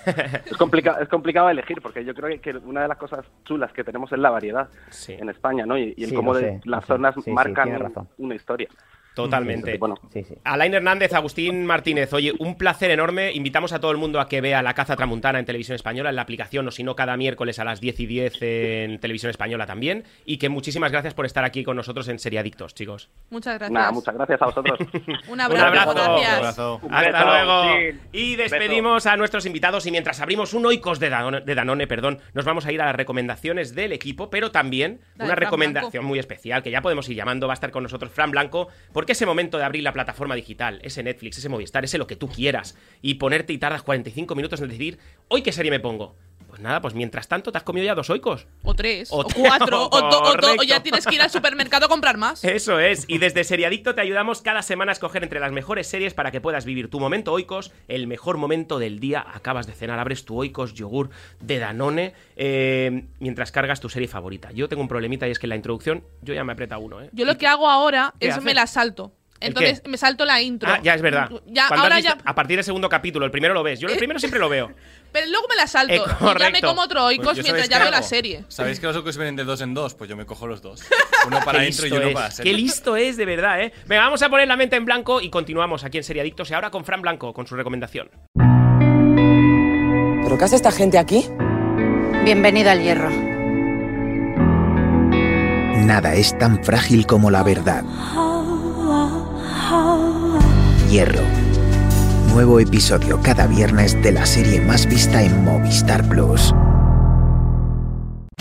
[0.46, 3.84] Es, complicado es complicado elegir, porque yo creo que, una de las cosas chulas que
[3.84, 4.68] tenemos es la variedad
[5.08, 5.76] en España, ¿no?
[5.76, 8.68] Y, y el Sí, cómo de- las zonas marcan una historia.
[9.14, 9.76] Totalmente.
[9.78, 10.34] Bueno, Sí, sí.
[10.44, 13.32] Alain Hernández, Agustín Martínez, oye, un placer enorme.
[13.32, 16.16] Invitamos a todo el mundo a que vea La Caza Tramuntana en Televisión Española, en
[16.16, 19.66] la aplicación, o si no, cada miércoles a las 10 y 10 en Televisión Española
[19.66, 20.04] también.
[20.24, 23.10] Y que muchísimas gracias por estar aquí con nosotros en Seriadictos, chicos.
[23.30, 23.70] Muchas gracias.
[23.72, 24.78] nada, muchas gracias a vosotros.
[25.28, 25.92] Un abrazo, Un abrazo.
[25.94, 26.28] gracias.
[26.30, 26.80] Un abrazo.
[26.90, 27.62] Hasta beso, luego.
[27.64, 27.98] sí.
[28.12, 32.20] Y despedimos a nuestros invitados y mientras abrimos un Oikos de Danone, de Danone, perdón,
[32.34, 36.08] nos vamos a ir a las recomendaciones del equipo, pero también una Fran recomendación Blanco.
[36.08, 38.68] muy especial que ya podemos ir llamando, va a estar con nosotros Fran Blanco,
[39.00, 42.16] porque ese momento de abrir la plataforma digital, ese Netflix, ese Movistar, ese lo que
[42.16, 44.98] tú quieras y ponerte y tardas 45 minutos en decidir,
[45.28, 46.16] ¿hoy qué serie me pongo?
[46.50, 48.46] Pues nada, pues mientras tanto te has comido ya dos oicos.
[48.64, 50.62] O tres, O cuatro, o, do- o do- o correcto.
[50.64, 52.44] ya tienes que ir al supermercado a comprar más.
[52.44, 56.12] Eso es, y desde Seriadicto te ayudamos cada semana a escoger entre las mejores series
[56.12, 59.24] para que puedas vivir tu momento oikos, el mejor momento del día.
[59.32, 64.50] Acabas de cenar, abres tu oikos yogur de Danone eh, mientras cargas tu serie favorita.
[64.52, 67.00] Yo tengo un problemita y es que en la introducción yo ya me aprieta uno,
[67.00, 67.10] ¿eh?
[67.12, 68.44] Yo lo que hago ahora ¿Qué es haces?
[68.44, 69.12] me la salto.
[69.40, 70.68] ¿El Entonces me salto la intro.
[70.70, 71.30] Ah, ya es verdad.
[71.46, 72.20] Ya, ahora visto- ya.
[72.26, 73.80] A partir del segundo capítulo, el primero lo ves.
[73.80, 74.70] Yo el primero siempre lo veo.
[75.12, 75.92] Pero luego me la salto.
[75.94, 78.44] Eh, y ya me como otro oikos Pues mientras ya veo la serie.
[78.48, 79.94] ¿Sabéis que los ocos vienen de dos en dos?
[79.94, 80.82] Pues yo me cojo los dos.
[81.26, 82.52] Uno para intro y uno es, para serie.
[82.52, 83.72] Qué listo es, de verdad, ¿eh?
[83.86, 86.70] Venga, vamos a poner la mente en blanco y continuamos aquí en Seriadictos y ahora
[86.70, 88.10] con Fran Blanco, con su recomendación.
[90.22, 91.26] ¿Pero qué hace esta gente aquí?
[92.24, 93.10] Bienvenida al hierro.
[95.84, 97.84] Nada es tan frágil como la verdad.
[100.88, 101.39] Hierro.
[102.32, 106.54] Nuevo episodio cada viernes de la serie más vista en Movistar Plus.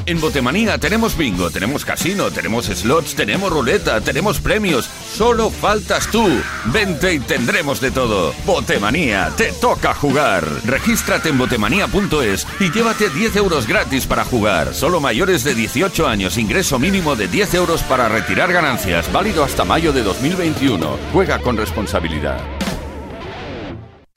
[0.05, 4.85] En Botemanía tenemos bingo, tenemos casino, tenemos slots, tenemos ruleta, tenemos premios.
[4.85, 6.27] Solo faltas tú.
[6.65, 8.33] Vente y tendremos de todo.
[8.45, 10.43] Botemanía, te toca jugar.
[10.65, 14.73] Regístrate en botemanía.es y llévate 10 euros gratis para jugar.
[14.73, 19.11] Solo mayores de 18 años, ingreso mínimo de 10 euros para retirar ganancias.
[19.11, 20.97] Válido hasta mayo de 2021.
[21.11, 22.39] Juega con responsabilidad.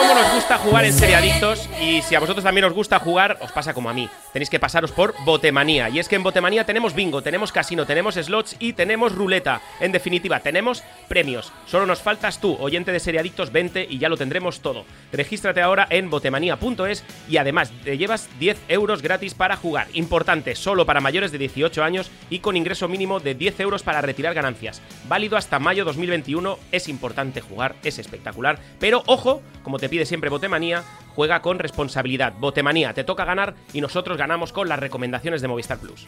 [0.00, 3.52] cómo nos gusta jugar en Seriadictos, y si a vosotros también os gusta jugar, os
[3.52, 4.08] pasa como a mí.
[4.32, 5.90] Tenéis que pasaros por Botemanía.
[5.90, 9.60] Y es que en Botemanía tenemos bingo, tenemos casino, tenemos slots y tenemos ruleta.
[9.78, 11.52] En definitiva, tenemos premios.
[11.66, 14.86] Solo nos faltas tú, oyente de Seriadictos 20, y ya lo tendremos todo.
[15.12, 19.88] Regístrate ahora en botemanía.es y además te llevas 10 euros gratis para jugar.
[19.92, 24.00] Importante, solo para mayores de 18 años y con ingreso mínimo de 10 euros para
[24.00, 24.80] retirar ganancias.
[25.08, 26.58] Válido hasta mayo 2021.
[26.72, 28.58] Es importante jugar, es espectacular.
[28.78, 30.82] Pero ojo, como te pide siempre Botemanía,
[31.14, 32.32] juega con responsabilidad.
[32.38, 36.06] Botemanía, te toca ganar y nosotros ganamos con las recomendaciones de Movistar Plus.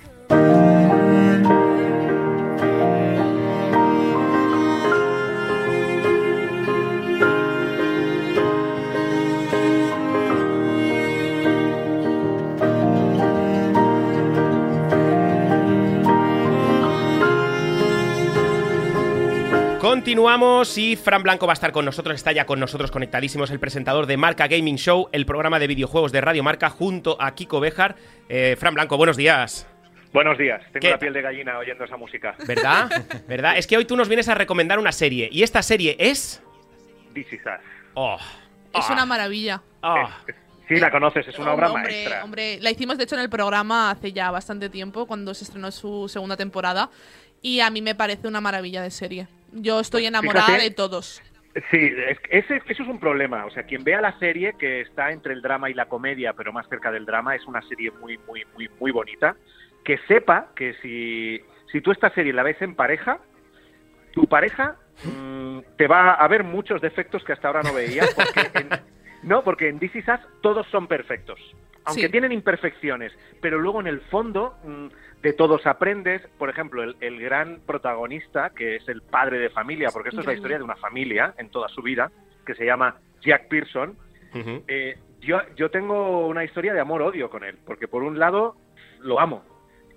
[19.83, 23.59] Continuamos y Fran Blanco va a estar con nosotros, está ya con nosotros conectadísimos el
[23.59, 27.59] presentador de Marca Gaming Show, el programa de videojuegos de Radio Marca, junto a Kiko
[27.59, 27.97] Bejar.
[28.29, 29.67] Eh, Fran Blanco, buenos días.
[30.13, 30.91] Buenos días, tengo ¿Qué?
[30.91, 32.37] la piel de gallina oyendo esa música.
[32.47, 32.91] ¿Verdad?
[33.29, 33.59] ¿Verdad?
[33.59, 36.41] Es que hoy tú nos vienes a recomendar una serie, y esta serie es...
[37.13, 37.61] This is Us.
[37.95, 38.19] Oh,
[38.73, 39.63] Es una maravilla.
[39.83, 40.09] oh.
[40.69, 42.23] Sí, la conoces, es una obra hombre, maestra.
[42.23, 45.73] Hombre, la hicimos de hecho en el programa hace ya bastante tiempo, cuando se estrenó
[45.73, 46.89] su segunda temporada.
[47.43, 49.27] Y a mí me parece una maravilla de serie.
[49.53, 50.65] Yo estoy enamorada Fíjate.
[50.65, 51.23] de todos.
[51.71, 51.93] Sí,
[52.31, 53.45] ese, eso es un problema.
[53.45, 56.53] O sea, quien vea la serie, que está entre el drama y la comedia, pero
[56.53, 59.37] más cerca del drama, es una serie muy, muy, muy, muy bonita.
[59.85, 61.41] Que sepa que si,
[61.71, 63.19] si tú esta serie la ves en pareja,
[64.13, 68.05] tu pareja mm, te va a ver muchos defectos que hasta ahora no veía.
[68.17, 68.71] Porque en-
[69.23, 71.39] no, porque en Is Us todos son perfectos.
[71.85, 72.09] Aunque Sí.
[72.11, 74.87] tienen imperfecciones, pero luego en el fondo mm,
[75.23, 76.23] de todos aprendes.
[76.39, 80.27] Por ejemplo, el, el gran protagonista, que es el padre de familia, porque esto es
[80.27, 82.11] la historia de una familia en toda su vida,
[82.47, 83.97] que se llama Jack Pearson.
[84.69, 88.57] Eh, yo, yo tengo una historia de amor-odio con él, porque por un lado
[89.01, 89.45] lo amo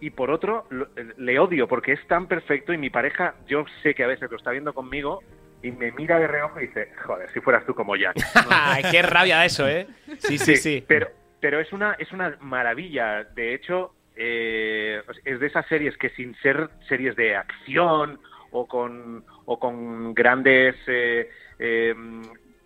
[0.02, 3.94] y por otro lo- le odio porque es tan perfecto y mi pareja, yo sé
[3.96, 5.22] que a veces lo está viendo conmigo
[5.66, 8.16] y me mira de reojo y dice, joder, si fueras tú como Jack.
[8.92, 9.88] Qué rabia eso, ¿eh?
[10.20, 10.86] Sí, sí, sí.
[10.88, 11.08] Pero,
[11.40, 13.24] pero es una, es una maravilla.
[13.24, 18.20] De hecho, eh, es de esas series que sin ser series de acción
[18.52, 21.96] o con, o con grandes eh, eh,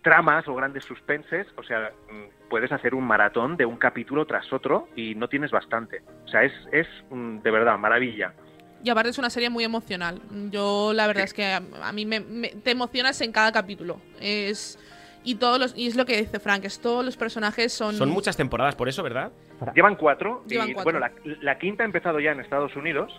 [0.02, 4.52] tramas o grandes suspenses, o sea, mm, puedes hacer un maratón de un capítulo tras
[4.52, 6.02] otro y no tienes bastante.
[6.26, 8.34] O sea, es, es mm, de verdad maravilla.
[8.82, 10.20] Y aparte es una serie muy emocional.
[10.50, 14.00] Yo la verdad es que a, a mí me, me- te emocionas en cada capítulo.
[14.20, 14.78] Es
[15.22, 18.08] y todos los y es lo que dice Frank, es todos los personajes son Son
[18.08, 19.32] muchas temporadas por eso, ¿verdad?
[19.74, 20.42] Llevan cuatro.
[20.46, 20.92] y, Llevan cuatro.
[20.98, 23.12] Bueno, la, la quinta ha empezado ya en Estados Unidos,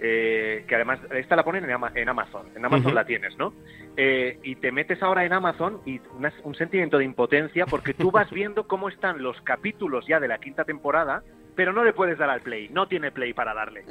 [0.00, 2.46] eh, que además esta la ponen en, Ama- en Amazon.
[2.56, 3.52] En Amazon la tienes, ¿no?
[3.96, 8.10] Eh, y te metes ahora en Amazon y una- un sentimiento de impotencia porque tú
[8.10, 11.22] vas viendo cómo están los capítulos ya de la quinta temporada,
[11.58, 12.68] pero no le puedes dar al play.
[12.68, 13.84] No tiene play para darle.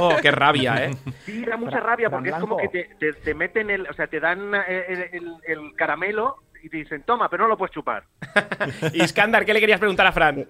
[0.00, 0.90] Oh, qué rabia, ¿eh?
[1.24, 4.08] Sí, da mucha rabia porque es como que te, te- te meten el, o sea,
[4.08, 7.72] te dan eh, el, el- el caramelo y te dicen, toma, pero no lo puedes
[7.72, 8.02] chupar.
[8.92, 10.48] Iskandar, ¿qué le querías preguntar a Fran?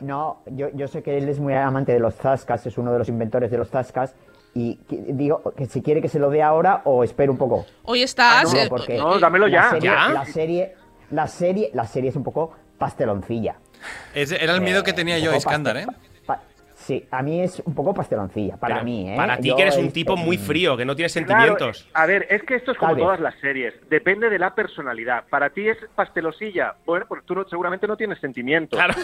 [0.00, 2.98] No, yo, yo sé que él es muy amante de los Zaskas, es uno de
[2.98, 4.14] los inventores de los Zaskas.
[4.54, 7.64] Y que- digo que si quiere que se lo dé ahora o espero un poco.
[7.84, 9.70] Hoy estás No, eh, porque No, dámelo la ya.
[9.70, 10.08] serie- ¿Ya?
[10.10, 10.74] La serie,
[11.10, 13.56] la serie, la serie es un poco pasteloncilla.
[14.14, 15.86] Ese era el miedo que tenía un yo, Iskandar, ¿eh?
[16.74, 19.16] sí, a mí es un poco pasteloncilla, para Pero mí, ¿eh?
[19.16, 21.88] Para ti, Yo que eres un tipo muy frío, que no tienes Claro, sentimientos.
[21.92, 23.74] a ver, es que esto es como todas las series.
[23.90, 25.24] Depende de la personalidad.
[25.28, 26.74] Para ti es pastelosilla.
[26.84, 28.78] Bueno, pues tú no- seguramente no tienes sentimientos.
[28.78, 28.96] ¿sabes?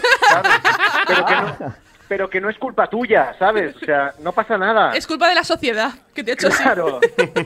[1.07, 1.75] Pero que, no,
[2.07, 3.75] pero que no es culpa tuya, ¿sabes?
[3.75, 4.91] O sea, no pasa nada.
[4.95, 6.63] es culpa de la sociedad que te ha hecho así.
[6.63, 6.99] Claro.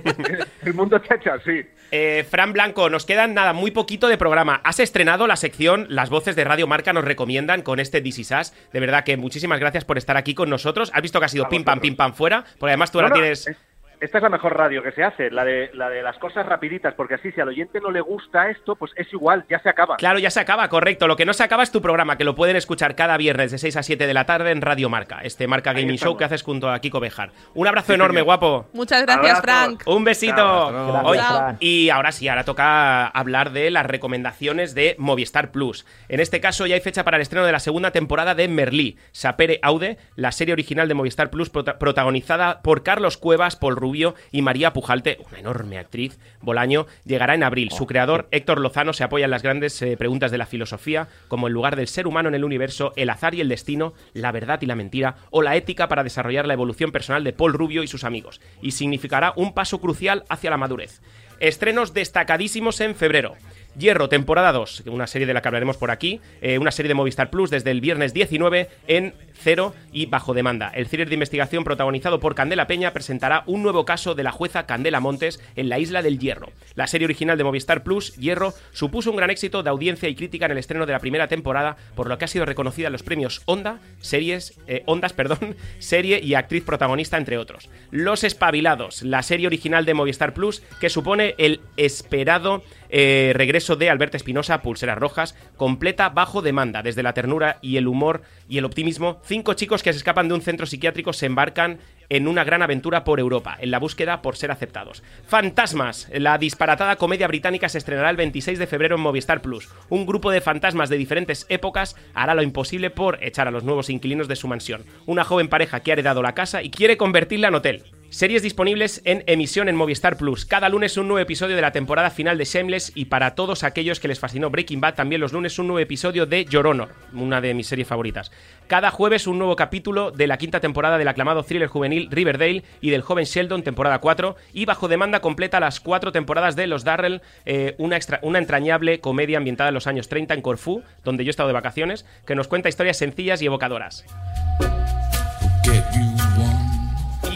[0.64, 1.62] El mundo te ha hecho así.
[1.92, 4.60] Eh, Fran Blanco, nos quedan nada, muy poquito de programa.
[4.64, 8.54] Has estrenado la sección Las voces de Radio Marca nos recomiendan con este Is Us.
[8.74, 10.92] De verdad que muchísimas gracias por estar aquí con nosotros.
[10.94, 13.16] Has visto que ha sido pim pam, pim pam fuera, porque además tú ahora no,
[13.16, 13.48] tienes...
[13.48, 13.58] es-
[14.00, 16.94] Esta es la mejor radio que se hace, la de, la de las cosas rapiditas,
[16.94, 19.98] porque así si al oyente no le gusta esto, pues es igual, ya se acaba.
[19.98, 21.08] Claro, ya se acaba, correcto.
[21.08, 23.58] Lo que no se acaba es tu programa, que lo pueden escuchar cada viernes de
[23.58, 25.98] 6 a 7 de la tarde en Radio Marca, este Marca Gaming.
[25.98, 27.32] Show que haces junto a Kiko Bejar.
[27.56, 28.26] Un abrazo Sí, enorme, señor.
[28.26, 28.68] guapo.
[28.74, 29.82] Muchas gracias, Frank.
[29.88, 30.36] Un besito.
[30.36, 35.86] Chao, y ahora sí, ahora toca hablar de las recomendaciones de Movistar Plus.
[36.08, 38.98] En este caso ya hay fecha para el estreno de la segunda temporada de Merlí,
[39.12, 44.16] Sapere Aude, la serie original de Movistar Plus prota- protagonizada por Carlos Cuevas, Paul Rubio
[44.34, 47.72] y María Pujalte, una enorme actriz, Bolaño, llegará en abril.
[47.72, 51.48] Su creador, Héctor Lozano, se apoya en las grandes eh, preguntas de la filosofía, como
[51.48, 54.62] el lugar del ser humano en el universo, el azar y el destino, la verdad
[54.62, 57.88] y la mentira, o la ética para desarrollar la evolución personal de Paul Rubio y
[57.88, 61.00] sus amigos, y significará un paso crucial hacia la madurez.
[61.40, 63.36] Estrenos destacadísimos en febrero.
[63.78, 66.96] Hierro, temporada 2, una serie de la que hablaremos por aquí, eh, una serie de
[66.96, 70.72] Movistar Plus desde el viernes 19 en Cero y Bajo Demanda.
[70.74, 74.66] El thriller de investigación protagonizado por Candela Peña presentará un nuevo caso de la jueza
[74.66, 76.52] Candela Montes en la isla del Hierro.
[76.76, 80.46] La serie original de Movistar Plus, Hierro, supuso un gran éxito de audiencia y crítica
[80.46, 83.04] en el estreno de la primera temporada, por lo que ha sido reconocida en los
[83.04, 84.84] premios Onda, series, eh,
[85.16, 87.70] perdón, serie y actriz protagonista, entre otros.
[87.92, 93.90] Los Espabilados, la serie original de Movistar Plus, que supone el esperado eh, regreso de
[93.90, 96.84] Alberto Espinosa, Pulseras Rojas, completa bajo demanda.
[96.84, 100.34] Desde la ternura y el humor y el optimismo, cinco chicos que se escapan de
[100.34, 104.38] un centro psiquiátrico se embarcan en una gran aventura por Europa, en la búsqueda por
[104.38, 105.04] ser aceptados.
[105.28, 109.68] Fantasmas, la disparatada comedia británica se estrenará el 26 de febrero en Movistar Plus.
[109.90, 113.90] Un grupo de fantasmas de diferentes épocas hará lo imposible por echar a los nuevos
[113.90, 114.86] inquilinos de su mansión.
[115.06, 117.84] Una joven pareja que ha heredado la casa y quiere convertirla en hotel.
[118.10, 120.46] Series disponibles en emisión en Movistar Plus.
[120.46, 124.00] Cada lunes un nuevo episodio de la temporada final de Shameless y para todos aquellos
[124.00, 127.42] que les fascinó Breaking Bad, también los lunes un nuevo episodio de Your Honor, una
[127.42, 128.32] de mis series favoritas.
[128.68, 132.92] Cada jueves un nuevo capítulo de la quinta temporada del aclamado thriller juvenil Riverdale y
[132.92, 134.38] del joven Sheldon, temporada 4.
[134.54, 139.00] Y bajo demanda completa las cuatro temporadas de Los Darrell, eh, una, extra- una entrañable
[139.02, 142.36] comedia ambientada en los años 30 en Corfú, donde yo he estado de vacaciones, que
[142.36, 144.06] nos cuenta historias sencillas y evocadoras.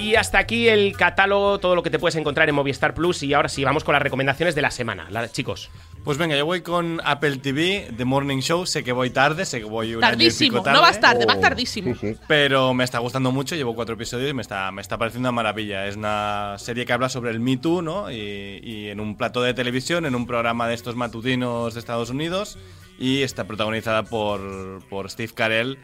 [0.01, 3.23] Y hasta aquí el catálogo, todo lo que te puedes encontrar en Movistar Plus.
[3.23, 5.07] Y ahora sí, vamos con las recomendaciones de la semana.
[5.09, 5.69] La- chicos.
[6.03, 8.65] Pues venga, yo voy con Apple TV, The Morning Show.
[8.65, 10.77] Sé que voy tarde, sé que voy un año y Tardísimo, pico tarde.
[10.77, 11.95] no vas tarde, vas tardísimo.
[12.27, 15.35] Pero me está gustando mucho, llevo cuatro episodios y me está, me está pareciendo una
[15.35, 15.85] maravilla.
[15.85, 18.11] Es una serie que habla sobre el Me Too, ¿no?
[18.11, 22.09] Y, y en un plato de televisión, en un programa de estos matutinos de Estados
[22.09, 22.57] Unidos.
[22.97, 25.77] Y está protagonizada por, por Steve Carell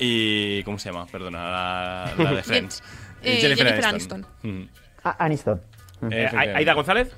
[0.00, 0.62] y.
[0.64, 1.06] ¿Cómo se llama?
[1.06, 2.82] Perdona, la, la de Friends.
[3.22, 4.26] Eh, Jennifer Aniston.
[4.42, 4.62] Mm.
[5.04, 5.60] Ah, Aniston.
[6.10, 7.12] Eh, Aida González.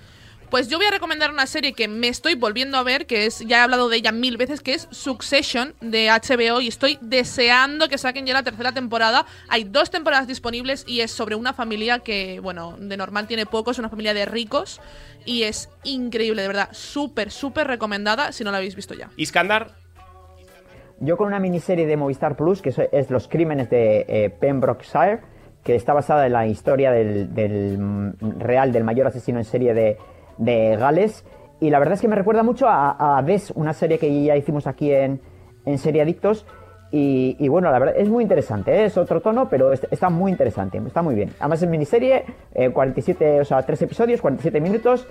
[0.52, 3.38] Pues yo voy a recomendar una serie que me estoy volviendo a ver, que es,
[3.38, 7.88] ya he hablado de ella mil veces, que es Succession de HBO y estoy deseando
[7.88, 9.24] que saquen ya la tercera temporada.
[9.48, 13.70] Hay dos temporadas disponibles y es sobre una familia que, bueno, de normal tiene poco,
[13.70, 14.82] es una familia de ricos
[15.24, 19.08] y es increíble, de verdad, súper, súper recomendada si no la habéis visto ya.
[19.16, 19.81] Iskandar.
[21.04, 25.20] Yo con una miniserie de Movistar Plus, que es, Los Crímenes de eh, Pembrokeshire,
[25.64, 29.96] que está basada en la historia del, mm, real del mayor asesino en serie de,
[30.38, 31.24] de Gales.
[31.60, 34.36] Y la verdad es que me recuerda mucho a, a Des, una serie que ya
[34.36, 35.20] hicimos aquí en,
[35.66, 36.46] en Serie Adictos.
[36.94, 38.84] Y, bueno, la verdad es muy interesante, ¿eh?
[38.84, 41.30] es otro tono, pero es- está muy interesante, está muy bien.
[41.40, 42.24] Además es miniserie,
[42.54, 45.08] eh, 47, o sea, 3 episodios, 47 minutos,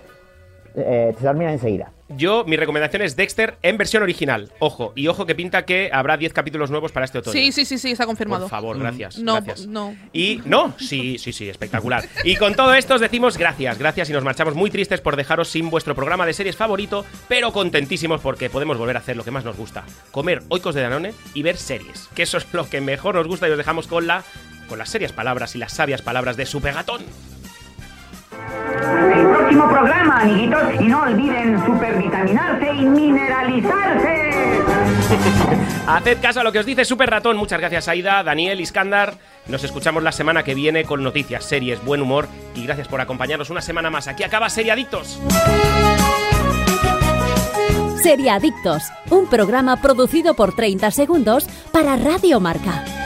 [0.76, 1.92] eh, se termina enseguida.
[2.18, 4.52] Yo, mi recomendación es Dexter en versión original.
[4.60, 7.34] Ojo, y ojo que pinta que habrá 10 capítulos nuevos para este otoño.
[7.34, 8.44] Sí, sí, sí, sí, está confirmado.
[8.44, 9.18] Por favor, gracias.
[9.20, 9.68] No, gracias.
[9.68, 9.96] no.
[10.12, 12.04] Y no, sí, sí, sí, espectacular.
[12.24, 15.48] Y con todo esto os decimos gracias, gracias y nos marchamos muy tristes por dejaros
[15.48, 19.32] sin vuestro programa de series favorito, pero contentísimos porque podemos volver a hacer lo que
[19.32, 22.82] más nos gusta, comer oicos de Danone y ver series, que eso es lo que
[22.82, 24.24] mejor nos gusta y os dejamos con la
[24.68, 27.02] con las serias palabras y las sabias palabras de Supergatón.
[29.16, 34.32] El próximo programa, amiguitos, y no olviden supervitaminarse y mineralizarse.
[35.88, 37.38] Haced caso a lo que os dice Super Ratón.
[37.38, 39.14] Muchas gracias, Aida, Daniel, Iskandar.
[39.48, 43.50] Nos escuchamos la semana que viene con noticias, series, buen humor y gracias por acompañarnos
[43.50, 44.08] una semana más.
[44.08, 45.20] Aquí acaba Serie Adictos.
[48.02, 53.01] Seriadictos, un programa producido por 30 segundos para Radio Marca.